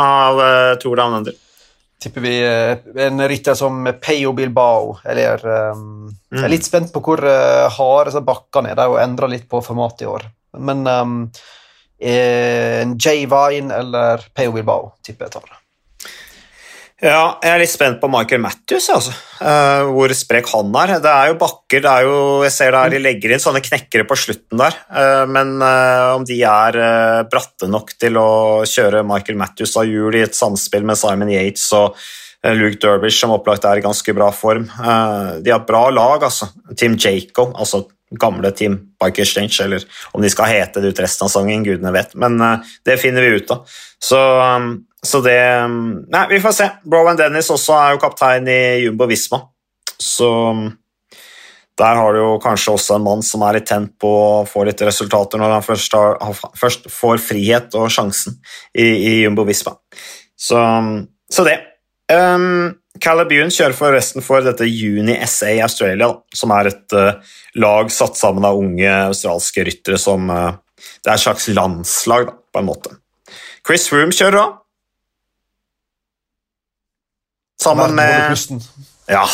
Av 0.00 0.38
uh, 0.40 0.72
Tour 0.80 0.96
de 0.96 1.08
Under? 1.20 1.38
Tipper 2.00 2.24
vi 2.24 2.34
uh, 2.46 3.04
en 3.04 3.28
rytter 3.28 3.56
som 3.58 3.84
Peyo 4.00 4.32
Bilbao, 4.36 4.94
eller 5.04 5.42
um, 5.74 6.08
mm. 6.08 6.38
Jeg 6.38 6.44
er 6.46 6.54
litt 6.54 6.68
spent 6.68 6.92
på 6.94 7.02
hvor 7.04 7.22
uh, 7.26 7.68
harde 7.76 8.24
bakkene 8.24 8.72
er. 8.72 8.78
De 8.78 8.88
har 8.88 9.04
endra 9.04 9.28
litt 9.30 9.48
på 9.50 9.60
formatet 9.64 10.06
i 10.06 10.10
år. 10.10 10.24
Men 10.58 10.86
um, 10.88 11.16
en 12.00 12.96
Jay 12.96 13.26
Vine 13.28 13.74
eller 13.76 14.24
Peo 14.34 14.56
Bilbao, 14.56 14.94
tipper 15.04 15.28
jeg 15.28 15.36
tar. 15.36 15.59
Ja, 17.00 17.38
jeg 17.40 17.48
er 17.48 17.62
litt 17.62 17.72
spent 17.72 17.96
på 17.96 18.08
Michael 18.12 18.42
Matthews, 18.44 18.90
altså. 18.92 19.14
Uh, 19.40 19.88
hvor 19.88 20.12
sprek 20.12 20.50
han 20.52 20.74
er. 20.82 20.90
Det 21.00 21.08
er 21.08 21.30
jo 21.30 21.36
bakker, 21.40 21.80
det 21.80 21.92
er 21.92 22.04
jo, 22.04 22.16
jeg 22.44 22.52
ser 22.52 22.74
der 22.76 22.92
de 22.92 22.98
legger 23.00 23.32
inn 23.32 23.40
sånne 23.40 23.62
knekkere 23.64 24.04
på 24.08 24.18
slutten 24.20 24.60
der, 24.60 24.76
uh, 24.92 25.24
men 25.24 25.54
uh, 25.64 26.18
om 26.18 26.26
de 26.28 26.36
er 26.44 26.76
bratte 27.32 27.70
nok 27.72 27.94
til 27.96 28.20
å 28.20 28.32
kjøre 28.68 29.00
Michael 29.08 29.40
Matthews 29.40 29.72
av 29.80 29.88
hjul 29.88 30.18
i 30.18 30.26
et 30.26 30.36
samspill 30.36 30.84
med 30.84 31.00
Simon 31.00 31.32
Yates 31.32 31.64
og 31.78 31.96
Luke 32.56 32.76
Derbish, 32.80 33.16
som 33.20 33.32
opplagt 33.32 33.64
er 33.68 33.80
i 33.80 33.84
ganske 33.84 34.14
bra 34.16 34.30
form 34.32 34.62
De 35.44 35.50
har 35.52 35.66
bra 35.68 35.82
lag, 35.92 36.22
altså. 36.24 36.48
Team 36.72 36.94
Jaco, 37.00 37.50
altså 37.52 37.82
gamle 38.20 38.48
Team 38.56 38.78
Bike 39.00 39.24
Exchange, 39.24 39.56
eller 39.64 39.84
om 40.16 40.24
de 40.24 40.32
skal 40.32 40.48
hete 40.48 40.80
det 40.80 40.92
ut 40.92 41.02
resten 41.04 41.28
av 41.28 41.32
sangen, 41.32 41.64
gudene 41.64 41.92
vet, 41.94 42.16
men 42.16 42.40
det 42.84 42.96
finner 43.00 43.24
vi 43.24 43.40
ut 43.40 43.52
av. 43.52 43.76
Så, 44.00 44.16
um, 44.16 44.72
så, 45.06 45.22
det 45.24 45.38
um, 45.64 46.02
Nei, 46.12 46.26
vi 46.28 46.42
får 46.44 46.54
se. 46.56 46.68
Browan 46.84 47.18
Dennis 47.18 47.50
også 47.52 47.76
er 47.78 47.94
jo 47.94 48.02
kaptein 48.02 48.48
i 48.50 48.60
Jumbo 48.84 49.08
Visma, 49.08 49.40
så 49.96 50.30
um, 50.52 50.66
der 51.80 51.96
har 51.96 52.12
du 52.12 52.20
jo 52.20 52.34
kanskje 52.42 52.74
også 52.74 52.98
en 52.98 53.06
mann 53.06 53.22
som 53.24 53.44
er 53.46 53.56
litt 53.56 53.68
tent 53.70 53.94
på 54.00 54.10
å 54.10 54.44
få 54.48 54.66
litt 54.68 54.82
resultater 54.84 55.40
når 55.40 55.54
han 55.56 55.64
først, 55.64 55.96
har, 55.96 56.42
først 56.60 56.90
får 56.92 57.22
frihet 57.24 57.76
og 57.80 57.88
sjansen 57.92 58.36
i, 58.76 58.84
i 58.84 59.14
Jumbo 59.22 59.46
Visma. 59.48 59.78
Så, 60.36 60.60
um, 60.60 61.06
så 61.32 61.46
det. 61.48 61.56
Um, 62.10 62.74
Calabune 63.00 63.52
kjører 63.54 63.76
forresten 63.78 64.24
for 64.24 64.44
dette 64.44 64.66
Uni 64.66 65.14
SA 65.24 65.52
Australia, 65.64 66.10
som 66.34 66.52
er 66.56 66.72
et 66.72 66.96
uh, 66.98 67.36
lag 67.62 67.92
satt 67.94 68.18
sammen 68.18 68.44
av 68.44 68.58
unge 68.58 68.90
australske 69.06 69.64
ryttere 69.68 70.00
som 70.00 70.26
uh, 70.28 70.58
Det 70.76 71.08
er 71.08 71.14
et 71.14 71.22
slags 71.22 71.46
landslag, 71.54 72.28
da, 72.28 72.34
på 72.52 72.60
en 72.60 72.68
måte. 72.68 72.96
Chris 73.64 73.86
Room 73.92 74.12
kjører 74.12 74.42
òg. 74.42 74.56
Sammen 77.60 77.94
med 77.94 78.36
ja. 79.10 79.26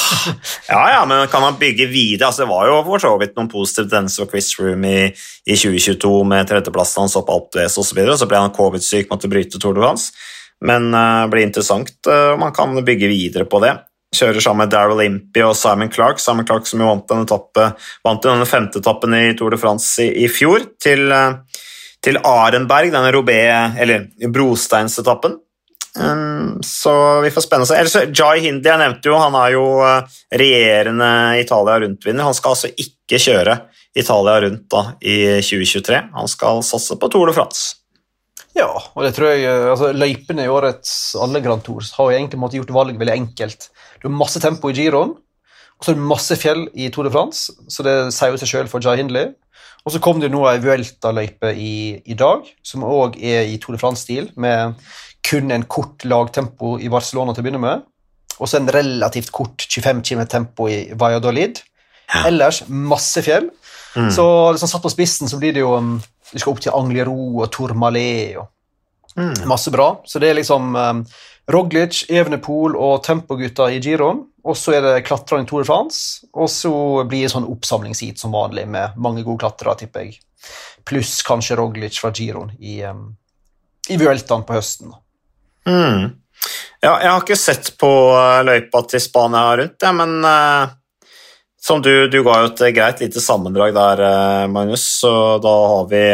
ja, 0.68 0.90
ja, 0.90 1.06
men 1.06 1.26
kan 1.28 1.42
han 1.42 1.58
bygge 1.60 1.86
videre? 1.86 2.26
Altså, 2.26 2.42
det 2.42 2.48
var 2.48 2.68
jo 2.68 2.78
for 2.86 3.02
så 3.02 3.10
vidt 3.20 3.34
noen 3.36 3.50
positive 3.52 3.90
tendenser 3.90 4.24
for 4.24 4.32
Chris 4.32 4.54
Room 4.60 4.86
i, 4.88 5.10
i 5.44 5.56
2022 5.56 6.12
med 6.30 6.48
tredjeplassen 6.48 7.02
hans 7.04 7.16
opp 7.20 7.28
Alp 7.32 7.50
d'Huez 7.52 7.76
osv. 7.76 8.00
Så, 8.00 8.16
så 8.22 8.28
ble 8.30 8.40
han 8.40 8.54
covid-syk, 8.56 9.10
måtte 9.10 9.28
bryte 9.28 9.60
Tour 9.60 9.76
de 9.76 9.84
France. 9.84 10.16
Men 10.64 10.88
det 10.94 11.02
uh, 11.04 11.26
blir 11.28 11.44
interessant 11.44 11.92
uh, 12.08 12.32
om 12.32 12.40
man 12.46 12.56
kan 12.56 12.72
bygge 12.84 13.12
videre 13.12 13.44
på 13.44 13.60
det. 13.66 13.74
Kjører 14.16 14.40
sammen 14.40 14.64
med 14.64 14.72
Daryl 14.72 15.04
Impey 15.04 15.44
og 15.44 15.56
Simon 15.58 15.92
Clark. 15.92 16.22
Simon 16.24 16.48
Clark 16.48 16.68
som 16.70 16.80
jo 16.80 16.88
vant 16.88 17.04
denne, 17.12 17.28
etappe, 17.28 17.70
vant 18.06 18.24
denne 18.24 18.48
femte 18.48 18.80
etappen 18.80 19.16
i 19.18 19.24
Tour 19.36 19.52
de 19.52 19.60
France 19.60 20.06
i, 20.06 20.24
i 20.24 20.30
fjor, 20.32 20.64
til, 20.80 21.10
uh, 21.12 21.42
til, 22.00 22.16
Arenberg, 22.24 22.94
denne 22.96 23.12
Robé, 23.12 23.42
eller 23.76 24.08
brosteinsetappen. 24.32 25.36
Um, 25.96 26.58
så 26.66 26.92
vi 27.24 27.30
får 27.32 27.46
spenne. 27.46 27.66
Ellers, 27.72 27.96
Jai 28.12 28.42
Hindi 28.44 28.68
jeg 28.68 28.80
nevnte 28.82 29.08
jo, 29.08 29.16
han 29.20 29.36
er 29.38 29.54
jo 29.54 29.64
uh, 29.80 30.18
regjerende 30.34 31.08
Italia 31.40 31.78
rundt-vinner. 31.84 32.26
Han 32.26 32.36
skal 32.36 32.56
altså 32.56 32.70
ikke 32.72 33.20
kjøre 33.22 33.56
Italia 33.96 34.38
rundt 34.44 34.66
da, 34.72 34.84
i 35.00 35.16
2023. 35.40 36.00
Han 36.18 36.30
skal 36.30 36.62
satse 36.66 36.98
på 37.00 37.10
Tour 37.12 37.30
de 37.30 37.36
France. 37.36 37.76
Ja, 38.56 38.70
og 38.72 39.04
det 39.04 39.12
tror 39.16 39.34
jeg 39.34 39.44
eh, 39.44 39.68
altså, 39.68 39.90
Løypene 39.92 40.46
i 40.46 40.52
årets 40.52 40.90
alle 41.20 41.42
Grand 41.44 41.64
Tours 41.64 41.90
har 41.98 42.14
egentlig 42.14 42.40
måtte 42.40 42.56
gjort 42.56 42.72
valget 42.72 43.00
veldig 43.00 43.16
enkelt. 43.16 43.68
Du 44.00 44.08
har 44.08 44.16
masse 44.16 44.40
tempo 44.40 44.70
i 44.72 44.76
giroen, 44.76 45.12
og 45.76 45.84
så 45.84 45.92
er 45.92 45.98
det 45.98 46.08
masse 46.08 46.38
fjell 46.40 46.64
i 46.72 46.88
Tour 46.92 47.04
de 47.04 47.12
France, 47.12 47.52
så 47.68 47.84
det 47.84 47.96
sier 48.16 48.32
jo 48.32 48.40
seg 48.40 48.52
sjøl 48.52 48.70
for 48.72 48.84
Jai 48.84 48.96
Hindley. 49.00 49.34
Og 49.86 49.94
så 49.94 50.00
kom 50.02 50.18
det 50.18 50.32
nå 50.32 50.40
ei 50.50 50.58
Vuelta-løype 50.62 51.52
i, 51.54 51.74
i, 52.02 52.16
dag, 52.18 52.46
som 52.66 52.82
òg 52.82 53.20
er 53.22 53.46
i 53.46 53.58
Tour 53.62 53.76
de 53.76 53.80
France-stil, 53.80 54.32
med 54.34 54.74
kun 55.26 55.52
en 55.54 55.66
kort 55.70 56.02
lagtempo 56.06 56.74
i 56.82 56.90
Barcelona 56.90 57.34
til 57.34 57.44
å 57.44 57.46
begynne 57.46 57.62
med, 57.62 57.84
og 58.36 58.50
så 58.50 58.58
en 58.58 58.72
relativt 58.74 59.30
kort 59.34 59.62
25 59.62 60.02
km 60.02 60.26
tempo 60.28 60.66
i 60.68 60.80
Valladolid. 60.98 61.62
Ja. 62.10 62.26
Ellers 62.28 62.64
masse 62.68 63.22
fjell. 63.24 63.48
Mm. 63.96 64.10
Så 64.12 64.26
liksom 64.52 64.70
satt 64.70 64.84
på 64.84 64.92
spissen 64.92 65.30
så 65.30 65.38
blir 65.40 65.54
det 65.56 65.62
jo 65.62 65.72
um, 65.80 65.94
Du 66.28 66.36
skal 66.36 66.52
opp 66.52 66.60
til 66.60 66.74
Anglero 66.76 67.14
og 67.40 67.48
Tourmalet 67.54 68.36
og 68.36 68.50
Masse 69.48 69.72
bra. 69.72 69.90
Så 70.04 70.20
det 70.22 70.30
er 70.30 70.38
liksom 70.40 70.76
um, 70.76 71.02
Roglic, 71.52 72.04
Evenepool 72.10 72.76
og 72.76 73.02
Tempogutta 73.06 73.70
i 73.72 73.80
giroen. 73.80 74.24
Og 74.46 74.56
så 74.58 74.76
er 74.76 74.84
det 74.84 75.06
klatrerne 75.06 75.46
i 75.46 75.48
Tour 75.48 75.64
de 75.64 75.68
France. 75.68 76.26
Og 76.34 76.50
så 76.52 76.72
blir 77.08 77.26
det 77.26 77.32
sånn 77.32 77.48
oppsamlingsheat 77.50 78.20
som 78.22 78.34
vanlig 78.36 78.66
med 78.70 78.98
mange 79.00 79.24
gode 79.26 79.44
klatrere, 79.44 79.78
tipper 79.82 80.06
jeg. 80.06 80.20
Pluss 80.86 81.18
kanskje 81.26 81.58
Roglic 81.58 81.98
fra 81.98 82.12
giroen 82.14 82.52
i, 82.60 82.78
um, 82.86 83.08
i 83.90 83.98
Vueltaen 83.98 84.46
på 84.46 84.58
høsten. 84.58 84.94
Mm. 85.66 86.14
Ja, 86.84 86.92
jeg 87.00 87.10
har 87.10 87.22
ikke 87.22 87.38
sett 87.38 87.72
på 87.80 87.88
eh, 88.14 88.42
løypa 88.46 88.82
til 88.86 89.02
Spania 89.02 89.56
rundt, 89.58 89.82
ja, 89.82 89.90
men 89.96 90.18
uh, 90.22 90.68
som 91.58 91.80
du, 91.82 92.06
du, 92.12 92.20
ga 92.22 92.36
jo 92.42 92.50
et 92.52 92.62
greit 92.76 93.00
lite 93.02 93.22
sammendrag 93.24 93.72
der, 93.74 94.02
uh, 94.04 94.44
Magnus, 94.52 94.84
så 95.00 95.10
da 95.42 95.54
har 95.72 95.88
vi 95.90 96.04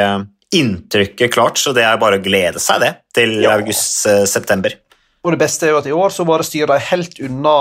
inntrykket 0.52 1.32
klart, 1.32 1.58
så 1.60 1.72
det 1.76 1.84
er 1.86 2.00
bare 2.00 2.20
å 2.20 2.24
glede 2.24 2.60
seg 2.62 2.82
det 2.84 2.92
til 3.16 3.38
ja. 3.42 3.56
august-september. 3.56 4.76
Og 5.22 5.34
det 5.34 5.40
beste 5.44 5.68
er 5.68 5.74
jo 5.74 5.80
at 5.80 5.88
i 5.88 5.94
år 5.94 6.14
så 6.14 6.26
bare 6.28 6.46
styrer 6.46 6.74
de 6.74 6.88
helt 6.90 7.20
unna 7.22 7.56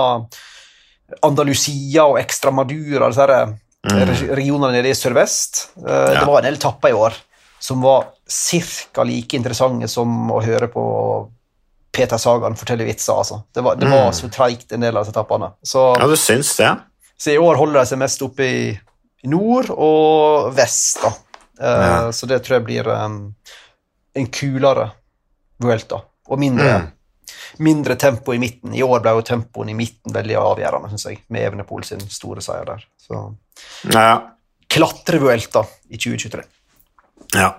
Andalusia 1.28 2.08
og 2.10 2.20
Extramadura, 2.22 3.12
disse 3.12 3.28
mm. 3.28 4.32
regionene 4.38 4.74
nede 4.78 4.92
i 4.92 4.98
sørvest. 4.98 5.68
Uh, 5.78 5.92
ja. 5.92 6.22
Det 6.22 6.26
var 6.30 6.40
en 6.40 6.50
del 6.50 6.60
etapper 6.60 6.94
i 6.94 6.98
år 6.98 7.20
som 7.62 7.84
var 7.84 8.08
ca. 8.96 9.04
like 9.06 9.38
interessante 9.38 9.88
som 9.92 10.32
å 10.34 10.40
høre 10.42 10.68
på 10.72 10.84
Peter 11.92 12.18
Sagan 12.18 12.56
fortelle 12.58 12.88
vitser. 12.88 13.14
altså. 13.14 13.42
Det 13.54 13.62
var, 13.62 13.76
det 13.76 13.90
var 13.92 14.08
mm. 14.10 14.16
så 14.18 14.30
treigt, 14.34 14.72
en 14.72 14.82
del 14.82 14.96
av 14.96 15.04
disse 15.04 15.14
etappene. 15.14 15.52
Så, 15.62 15.92
ja, 16.00 16.08
du 16.08 16.18
syns 16.18 16.56
det? 16.58 16.72
Så 17.22 17.36
i 17.36 17.38
år 17.38 17.60
holder 17.60 17.82
de 17.82 17.92
seg 17.92 18.00
mest 18.02 18.24
oppe 18.26 18.48
i, 18.48 18.64
i 19.22 19.30
nord 19.30 19.70
og 19.76 20.50
vest. 20.58 21.04
da. 21.04 21.12
Ja. 21.62 22.12
Så 22.16 22.28
det 22.30 22.42
tror 22.46 22.58
jeg 22.58 22.66
blir 22.68 22.90
um, 22.90 23.22
en 24.18 24.28
kulere 24.34 24.90
Vuelta, 25.62 26.00
og 26.28 26.40
mindre, 26.42 26.72
mm. 26.82 27.34
mindre 27.62 27.96
tempo 28.02 28.34
i 28.34 28.40
midten. 28.42 28.74
I 28.74 28.82
år 28.82 29.04
ble 29.04 29.14
jo 29.20 29.26
tempoen 29.28 29.70
i 29.70 29.78
midten 29.78 30.16
veldig 30.16 30.40
avgjørende, 30.42 30.90
syns 30.90 31.06
jeg, 31.06 31.20
med 31.30 31.46
Evenepool 31.46 31.86
sin 31.86 32.02
store 32.10 32.42
seier 32.42 32.66
der. 32.66 32.88
Så 32.98 33.20
ja. 33.94 34.16
Klatre-Vuelta 34.72 35.66
i 35.92 36.00
2023. 36.02 36.48
Ja. 37.38 37.52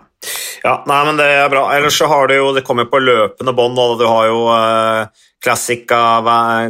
Ja, 0.63 0.77
nei, 0.87 1.01
men 1.07 1.17
Det 1.19 1.27
er 1.27 1.49
bra. 1.51 1.65
Ellers 1.75 1.99
så 1.99 2.07
har 2.07 2.29
du 2.29 2.37
jo, 2.37 2.53
Det 2.55 2.63
kommer 2.63 2.87
på 2.87 3.01
løpende 3.03 3.53
bånd. 3.53 3.79
Du 3.99 4.07
har 4.07 4.29
jo 4.31 4.45
uh, 4.47 5.07
Classica 5.43 6.23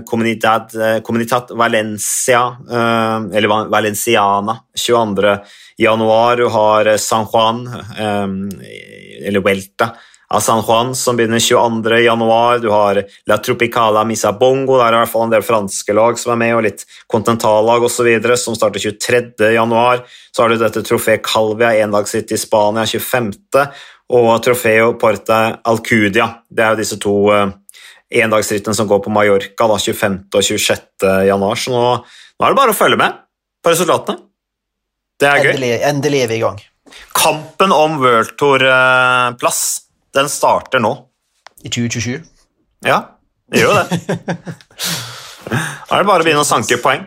Comunidad, 0.09 0.73
uh, 0.75 1.01
Comunitat 1.05 1.51
Valencia, 1.51 2.41
uh, 2.71 3.29
eller 3.33 3.69
Valenciana, 3.69 4.57
22. 4.75 5.37
januar. 5.79 6.37
Du 6.37 6.49
har 6.49 6.97
San 6.97 7.27
Juan, 7.29 7.67
um, 8.01 8.51
eller 9.27 9.45
Welta 9.45 9.93
av 10.33 10.41
San 10.41 10.63
Juan, 10.67 10.95
som 10.95 11.17
begynner 11.17 11.39
22. 11.39 11.99
januar. 11.99 12.59
Du 12.59 12.71
har 12.71 13.03
La 13.27 13.37
Tropicala 13.39 14.05
Misa 14.05 14.33
Bongo, 14.33 14.79
der 14.79 14.89
er 14.89 14.97
i 14.97 15.01
hvert 15.03 15.13
fall 15.13 15.27
en 15.27 15.35
del 15.35 15.45
franske 15.45 15.93
lag 15.93 16.17
som 16.21 16.33
er 16.33 16.41
med, 16.41 16.53
og 16.57 16.65
litt 16.65 16.85
kontinentallag 17.13 17.85
osv., 17.85 18.09
som 18.41 18.57
starter 18.57 18.81
23. 18.81 19.53
januar. 19.53 20.07
Så 20.33 20.43
har 20.43 20.49
du 20.49 20.57
dette 20.63 20.85
Trofé 20.89 21.19
Calvia, 21.21 21.75
endagsritt 21.85 22.33
i 22.33 22.41
Spania 22.41 22.87
25., 22.89 23.37
og 24.13 24.33
Trofeo 24.45 24.95
Porta 25.01 25.43
Alcudia. 25.69 26.31
Det 26.49 26.65
er 26.65 26.75
jo 26.75 26.81
disse 26.81 26.99
to 27.01 27.15
uh, 27.33 27.47
endagsrittene 28.13 28.77
som 28.77 28.89
går 28.89 29.05
på 29.05 29.13
Mallorca 29.13 29.69
da, 29.69 29.79
25. 29.81 30.19
og 30.33 30.49
26. 30.49 31.09
januar. 31.29 31.61
Så 31.61 31.73
nå, 31.73 31.87
nå, 32.01 32.41
er 32.41 32.53
det 32.53 32.61
bare 32.61 32.73
å 32.73 32.77
følge 32.77 33.01
med 33.01 33.23
på 33.61 33.73
resultatene. 33.73 34.21
Det 35.21 35.29
er 35.29 35.47
gøy. 35.53 35.73
Endelig 35.93 36.25
er 36.25 36.33
vi 36.33 36.41
i 36.41 36.45
gang. 36.45 36.61
Kampen 37.17 37.73
om 37.73 38.01
World 38.01 38.37
Tour-plass 38.41 39.65
den 40.15 40.29
starter 40.29 40.83
nå. 40.83 40.93
I 41.63 41.71
2027? 41.71 42.23
Ja, 42.87 42.99
det 43.51 43.63
gjør 43.63 43.73
jo 43.73 43.81
det. 43.81 44.27
Da 45.53 45.99
er 45.99 46.05
det 46.05 46.09
bare 46.09 46.23
å 46.23 46.25
begynne 46.25 46.43
å 46.45 46.49
sanke 46.49 46.79
poeng. 46.81 47.03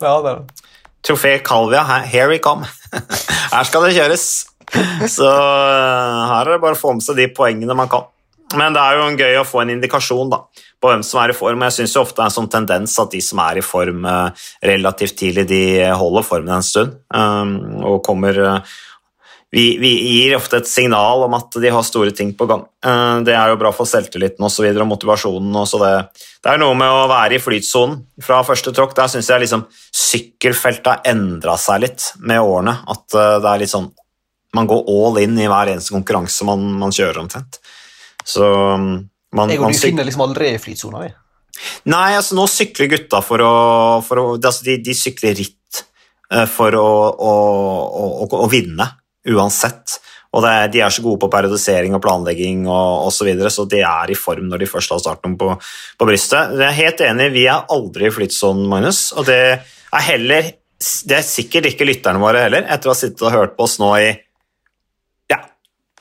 Ja, 0.00 0.14
det 0.24 0.30
er 0.30 0.38
det. 0.38 0.68
Trofé 1.04 1.34
Calvia, 1.44 1.82
here 2.08 2.30
we 2.30 2.38
come. 2.40 2.64
Her 3.52 3.66
skal 3.68 3.84
det 3.84 3.96
kjøres. 3.96 4.24
Så 5.10 5.26
eh, 5.26 6.18
her 6.30 6.46
er 6.46 6.52
det 6.54 6.60
bare 6.62 6.76
å 6.76 6.78
få 6.78 6.92
med 6.94 7.04
seg 7.04 7.18
de 7.18 7.26
poengene 7.34 7.74
man 7.76 7.90
kan. 7.90 8.06
Men 8.54 8.74
det 8.74 8.82
er 8.82 8.98
jo 8.98 9.08
gøy 9.18 9.38
å 9.40 9.46
få 9.46 9.62
en 9.62 9.72
indikasjon 9.74 10.30
da, 10.30 10.40
på 10.82 10.90
hvem 10.90 11.02
som 11.06 11.20
er 11.22 11.32
i 11.32 11.36
form. 11.36 11.64
Jeg 11.66 11.76
syns 11.80 11.96
ofte 12.00 12.18
det 12.18 12.24
er 12.24 12.30
en 12.30 12.36
sånn 12.36 12.50
tendens 12.50 12.94
at 13.02 13.12
de 13.12 13.20
som 13.22 13.42
er 13.42 13.60
i 13.60 13.64
form 13.66 14.06
eh, 14.08 14.46
relativt 14.70 15.18
tidlig, 15.20 15.46
de 15.50 15.62
holder 16.00 16.26
formen 16.26 16.56
en 16.56 16.66
stund 16.66 16.96
um, 17.14 17.52
og 17.92 18.00
kommer 18.06 18.40
vi, 19.50 19.78
vi, 19.78 19.90
gir 20.12 20.36
ofte 20.36 20.60
et 20.60 20.68
signal 20.70 21.24
om 21.26 21.32
at 21.34 21.56
de 21.58 21.70
har 21.74 21.82
store 21.82 22.12
ting 22.14 22.30
på 22.38 22.46
gang. 22.46 22.62
Eh, 22.86 23.16
det 23.26 23.34
er 23.34 23.50
jo 23.50 23.58
bra 23.58 23.72
for 23.74 23.88
selvtilliten 23.88 24.44
og, 24.46 24.52
så 24.54 24.62
videre, 24.62 24.84
og 24.84 24.92
motivasjonen. 24.92 25.56
Og 25.58 25.82
det, 25.82 25.94
det, 26.38 26.52
er 26.52 26.60
noe 26.62 26.76
med 26.78 26.94
å 26.94 27.08
være 27.10 27.34
i 27.34 27.42
flytsonen 27.42 27.98
fra 28.22 28.44
første 28.46 28.70
tråkk. 28.76 28.94
Der 28.98 29.10
syns 29.10 29.30
jeg 29.32 29.42
liksom 29.42 29.64
sykkelfeltet 29.74 30.92
har 30.92 31.10
endra 31.10 31.56
seg 31.58 31.82
litt 31.82 32.12
med 32.22 32.38
årene. 32.44 32.76
At 32.94 33.18
eh, 33.18 33.40
det 33.42 33.50
er 33.54 33.64
litt 33.64 33.74
sånn 33.74 33.90
Man 34.50 34.66
går 34.66 34.88
all 34.90 35.18
in 35.22 35.36
i 35.38 35.44
hver 35.46 35.68
eneste 35.70 35.94
konkurranse 35.94 36.46
man, 36.46 36.62
man 36.78 36.94
kjører, 36.94 37.20
omtrent. 37.22 37.60
Så 38.26 38.42
mm, 38.42 38.96
man, 39.38 39.50
jeg 39.50 39.62
og 39.62 39.70
du 39.70 39.78
finner 39.78 40.06
liksom 40.06 40.24
aldri 40.24 40.56
flytsona, 40.62 41.04
vi. 41.04 41.10
Nei, 41.90 42.16
altså 42.16 42.34
nå 42.38 42.46
sykler 42.50 42.90
gutta 42.90 43.20
for 43.22 43.42
å, 43.46 43.52
for 44.06 44.18
å 44.18 44.24
altså 44.38 44.66
de, 44.66 44.78
de, 44.82 44.94
sykler 44.96 45.36
ritt 45.38 45.84
eh, 46.32 46.46
for 46.50 46.74
å, 46.78 46.88
å, 47.14 48.26
å 48.26 48.48
vinne 48.50 48.88
uansett. 49.28 49.98
Og 50.30 50.46
er, 50.46 50.68
de 50.70 50.82
er 50.84 50.92
så 50.94 51.02
gode 51.02 51.18
på 51.24 51.30
periodisering 51.32 51.96
og 51.96 52.02
planlegging 52.04 52.62
og 52.68 53.08
osv., 53.08 53.18
så, 53.18 53.26
videre, 53.26 53.50
så 53.50 53.66
de 53.66 53.82
er 53.82 54.12
i 54.12 54.18
form 54.18 54.46
når 54.46 54.62
de 54.62 54.70
først 54.70 54.94
har 54.94 55.02
starten 55.02 55.34
på, 55.40 55.50
på 55.98 56.06
brystet. 56.06 56.54
Jeg 56.54 56.68
er 56.68 56.78
helt 56.78 57.04
enig, 57.08 57.30
vi 57.34 57.46
er 57.50 57.66
aldri 57.74 58.06
i 58.06 58.14
flytsonen, 58.14 58.68
Magnus. 58.70 59.08
Og 59.18 59.26
det 59.28 59.40
er 59.58 60.06
heller 60.06 60.52
Det 60.80 61.12
er 61.12 61.26
sikkert 61.26 61.66
ikke 61.68 61.84
lytterne 61.84 62.22
våre 62.22 62.46
heller, 62.46 62.64
etter 62.64 62.88
å 62.88 62.94
ha 62.94 62.96
sittet 62.96 63.20
og 63.26 63.34
hørt 63.34 63.50
på 63.58 63.66
oss 63.66 63.74
nå 63.82 63.90
i 64.00 64.06
ja, 65.28 65.42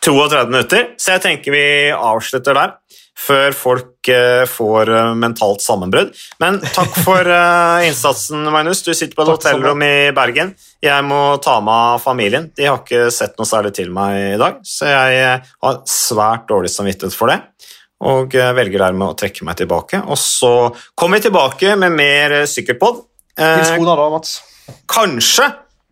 32 0.06 0.46
minutter. 0.54 0.86
Så 0.96 1.18
jeg 1.18 1.24
tenker 1.26 1.52
vi 1.52 1.66
avslutter 1.92 2.56
der 2.56 2.78
før 3.20 3.56
folk 3.56 4.10
uh, 4.12 4.46
får 4.50 4.92
uh, 4.94 5.14
mentalt 5.20 5.64
sammenbrudd. 5.64 6.14
Men 6.42 6.60
takk 6.64 6.96
for 7.04 7.28
uh, 7.28 7.86
innsatsen, 7.86 8.46
Magnus. 8.54 8.84
Du 8.86 8.92
sitter 8.94 9.16
på 9.18 9.26
et 9.26 9.34
hotellrom 9.34 9.84
i 9.86 10.10
Bergen. 10.16 10.54
Jeg 10.84 11.06
må 11.08 11.22
ta 11.44 11.60
med 11.64 12.04
familien. 12.04 12.50
De 12.56 12.70
har 12.70 12.82
ikke 12.82 13.10
sett 13.14 13.36
noe 13.40 13.50
særlig 13.50 13.74
til 13.78 13.92
meg 13.96 14.36
i 14.36 14.40
dag, 14.40 14.62
så 14.66 14.92
jeg 14.92 15.40
har 15.44 15.82
svært 15.90 16.48
dårlig 16.52 16.72
samvittighet 16.74 17.16
for 17.16 17.34
det. 17.34 17.42
Og 18.00 18.32
velger 18.32 18.80
dermed 18.80 19.12
å 19.12 19.18
trekke 19.20 19.44
meg 19.44 19.58
tilbake. 19.60 20.00
Og 20.08 20.16
så 20.20 20.54
kommer 20.96 21.20
vi 21.20 21.28
tilbake 21.28 21.76
med 21.82 21.98
mer 22.00 22.38
sykkelpod. 22.48 23.04
Hils 23.40 23.74
kona 23.76 23.98
da, 24.00 24.08
Mats. 24.14 24.38
Kanskje 24.88 25.50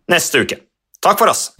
neste 0.08 0.40
uke. 0.46 0.62
Takk 1.04 1.20
for 1.20 1.34
oss. 1.34 1.50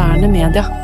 moderne 0.00 0.28
media. 0.28 0.79